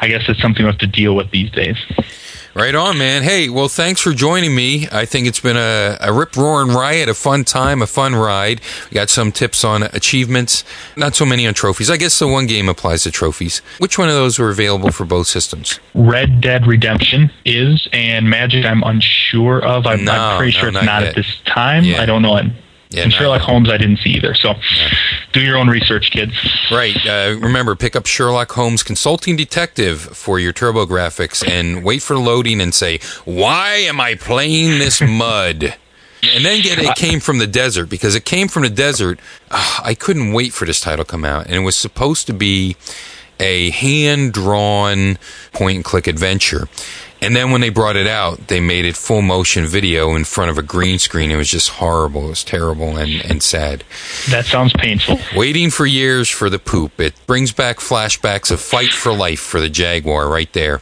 I 0.00 0.08
guess 0.08 0.24
it's 0.28 0.40
something 0.40 0.64
we 0.64 0.70
have 0.70 0.78
to 0.78 0.86
deal 0.86 1.14
with 1.14 1.30
these 1.30 1.50
days. 1.50 1.76
Right 2.52 2.74
on, 2.74 2.98
man. 2.98 3.22
Hey, 3.22 3.48
well, 3.48 3.68
thanks 3.68 4.00
for 4.00 4.12
joining 4.12 4.54
me. 4.56 4.88
I 4.90 5.04
think 5.04 5.28
it's 5.28 5.38
been 5.38 5.56
a, 5.56 5.96
a 6.00 6.12
rip 6.12 6.36
roaring 6.36 6.74
riot, 6.74 7.08
a 7.08 7.14
fun 7.14 7.44
time, 7.44 7.80
a 7.80 7.86
fun 7.86 8.16
ride. 8.16 8.60
We 8.90 8.96
got 8.96 9.08
some 9.08 9.30
tips 9.30 9.62
on 9.62 9.84
achievements, 9.84 10.64
not 10.96 11.14
so 11.14 11.24
many 11.24 11.46
on 11.46 11.54
trophies. 11.54 11.90
I 11.90 11.96
guess 11.96 12.18
the 12.18 12.26
one 12.26 12.48
game 12.48 12.68
applies 12.68 13.04
to 13.04 13.12
trophies. 13.12 13.58
Which 13.78 13.98
one 13.98 14.08
of 14.08 14.16
those 14.16 14.40
were 14.40 14.50
available 14.50 14.90
for 14.90 15.04
both 15.04 15.28
systems? 15.28 15.78
Red 15.94 16.40
Dead 16.40 16.66
Redemption 16.66 17.30
is, 17.44 17.86
and 17.92 18.28
Magic, 18.28 18.64
I'm 18.64 18.82
unsure 18.82 19.64
of. 19.64 19.86
I'm, 19.86 20.04
no, 20.04 20.12
I'm 20.12 20.38
pretty 20.38 20.56
no, 20.56 20.60
sure 20.60 20.68
it's 20.70 20.74
not, 20.74 20.84
not 20.84 21.02
at 21.04 21.14
this 21.14 21.40
time. 21.44 21.84
Yeah. 21.84 22.02
I 22.02 22.06
don't 22.06 22.22
know. 22.22 22.40
Yeah, 22.90 23.04
and 23.04 23.12
Sherlock 23.12 23.40
Holmes, 23.40 23.70
I 23.70 23.76
didn't 23.76 23.98
see 23.98 24.10
either. 24.10 24.34
So 24.34 24.48
yeah. 24.50 24.90
do 25.32 25.40
your 25.40 25.56
own 25.56 25.68
research, 25.68 26.10
kids. 26.10 26.32
Right. 26.72 26.96
Uh, 27.06 27.36
remember, 27.38 27.76
pick 27.76 27.94
up 27.94 28.04
Sherlock 28.06 28.50
Holmes 28.50 28.82
Consulting 28.82 29.36
Detective 29.36 30.00
for 30.00 30.40
your 30.40 30.52
TurboGrafx 30.52 31.48
and 31.48 31.84
wait 31.84 32.02
for 32.02 32.18
loading 32.18 32.60
and 32.60 32.74
say, 32.74 32.98
Why 33.24 33.74
am 33.76 34.00
I 34.00 34.16
playing 34.16 34.78
this 34.80 35.00
mud? 35.06 35.76
and 36.34 36.44
then 36.44 36.60
get 36.60 36.78
it 36.78 36.94
came 36.96 37.20
from 37.20 37.38
the 37.38 37.46
desert 37.46 37.86
because 37.86 38.14
it 38.14 38.24
came 38.24 38.48
from 38.48 38.62
the 38.62 38.70
desert. 38.70 39.18
Uh, 39.50 39.80
I 39.84 39.94
couldn't 39.94 40.32
wait 40.32 40.52
for 40.52 40.66
this 40.66 40.80
title 40.80 41.04
to 41.04 41.10
come 41.10 41.24
out, 41.24 41.46
and 41.46 41.54
it 41.54 41.60
was 41.60 41.76
supposed 41.76 42.26
to 42.26 42.32
be 42.32 42.76
a 43.40 43.70
hand 43.70 44.32
drawn 44.32 45.18
point 45.52 45.76
and 45.76 45.84
click 45.84 46.06
adventure. 46.06 46.68
And 47.22 47.36
then 47.36 47.50
when 47.50 47.60
they 47.60 47.68
brought 47.68 47.96
it 47.96 48.06
out, 48.06 48.46
they 48.46 48.60
made 48.60 48.86
it 48.86 48.96
full 48.96 49.20
motion 49.20 49.66
video 49.66 50.14
in 50.14 50.24
front 50.24 50.50
of 50.50 50.56
a 50.56 50.62
green 50.62 50.98
screen. 50.98 51.30
It 51.30 51.36
was 51.36 51.50
just 51.50 51.68
horrible. 51.70 52.26
It 52.26 52.30
was 52.30 52.44
terrible 52.44 52.96
and, 52.96 53.22
and 53.24 53.42
sad. 53.42 53.84
That 54.30 54.46
sounds 54.46 54.72
painful. 54.72 55.18
Waiting 55.36 55.70
for 55.70 55.84
years 55.84 56.30
for 56.30 56.48
the 56.48 56.58
poop. 56.58 56.98
It 56.98 57.14
brings 57.26 57.52
back 57.52 57.76
flashbacks 57.76 58.50
of 58.50 58.60
Fight 58.60 58.90
for 58.90 59.12
Life 59.12 59.40
for 59.40 59.60
the 59.60 59.68
Jaguar 59.68 60.30
right 60.30 60.50
there. 60.54 60.80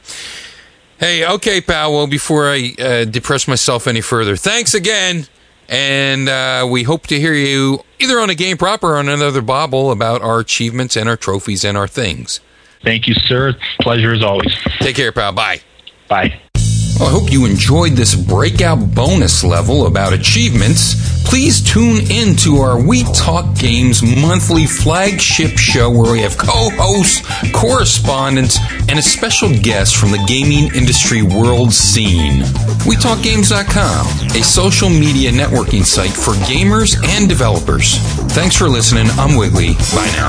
Hey, 1.01 1.27
okay, 1.27 1.61
pal. 1.61 1.93
Well, 1.93 2.07
before 2.07 2.49
I 2.49 2.75
uh, 2.79 3.05
depress 3.05 3.49
myself 3.49 3.89
any 3.89 4.01
further, 4.01 4.37
thanks 4.37 4.75
again. 4.75 5.27
And 5.69 6.29
uh, 6.29 6.67
we 6.71 6.85
hope 6.85 7.09
to 7.09 7.21
hear 7.21 7.35
you 7.35 7.85
either 7.99 8.19
on 8.21 8.31
a 8.31 8.35
game 8.35 8.57
proper 8.57 8.95
or 8.95 8.97
on 8.97 9.09
another 9.09 9.43
bobble 9.43 9.91
about 9.91 10.23
our 10.23 10.39
achievements 10.39 10.97
and 10.97 11.09
our 11.09 11.17
trophies 11.17 11.65
and 11.65 11.77
our 11.77 11.89
things. 11.89 12.41
Thank 12.83 13.09
you, 13.09 13.15
sir. 13.15 13.55
Pleasure 13.81 14.13
as 14.13 14.23
always. 14.23 14.57
Take 14.81 14.97
care, 14.97 15.13
pal. 15.13 15.33
Bye. 15.33 15.61
Bye. 16.09 16.41
I 17.01 17.11
hope 17.11 17.31
you 17.31 17.47
enjoyed 17.47 17.93
this 17.93 18.17
breakout 18.17 18.93
bonus 18.93 19.45
level 19.45 19.87
about 19.87 20.13
achievements. 20.13 20.97
Please 21.25 21.61
tune 21.61 22.11
in 22.11 22.35
to 22.37 22.57
our 22.57 22.83
We 22.83 23.05
Talk 23.15 23.55
Games 23.57 24.03
monthly 24.03 24.67
flagship 24.67 25.57
show 25.59 25.91
where 25.91 26.13
we 26.13 26.21
have 26.23 26.37
co-hosts, 26.37 27.23
correspondents, 27.53 28.59
and 28.89 28.99
a 28.99 29.03
special 29.03 29.51
guest 29.61 29.97
from 29.97 30.11
the 30.11 30.19
gaming 30.27 30.75
industry 30.75 31.23
world 31.23 31.73
scene. 31.73 32.41
WeTalkGames.com, 32.83 34.07
a 34.37 34.43
social 34.43 34.89
media 34.89 35.31
networking 35.31 35.85
site 35.85 36.11
for 36.11 36.33
gamers 36.51 36.97
and 37.07 37.29
developers. 37.29 37.99
Thanks 38.35 38.57
for 38.57 38.69
listening. 38.69 39.07
I'm 39.19 39.37
Wiggly. 39.37 39.75
Bye 39.95 40.11
now. 40.17 40.29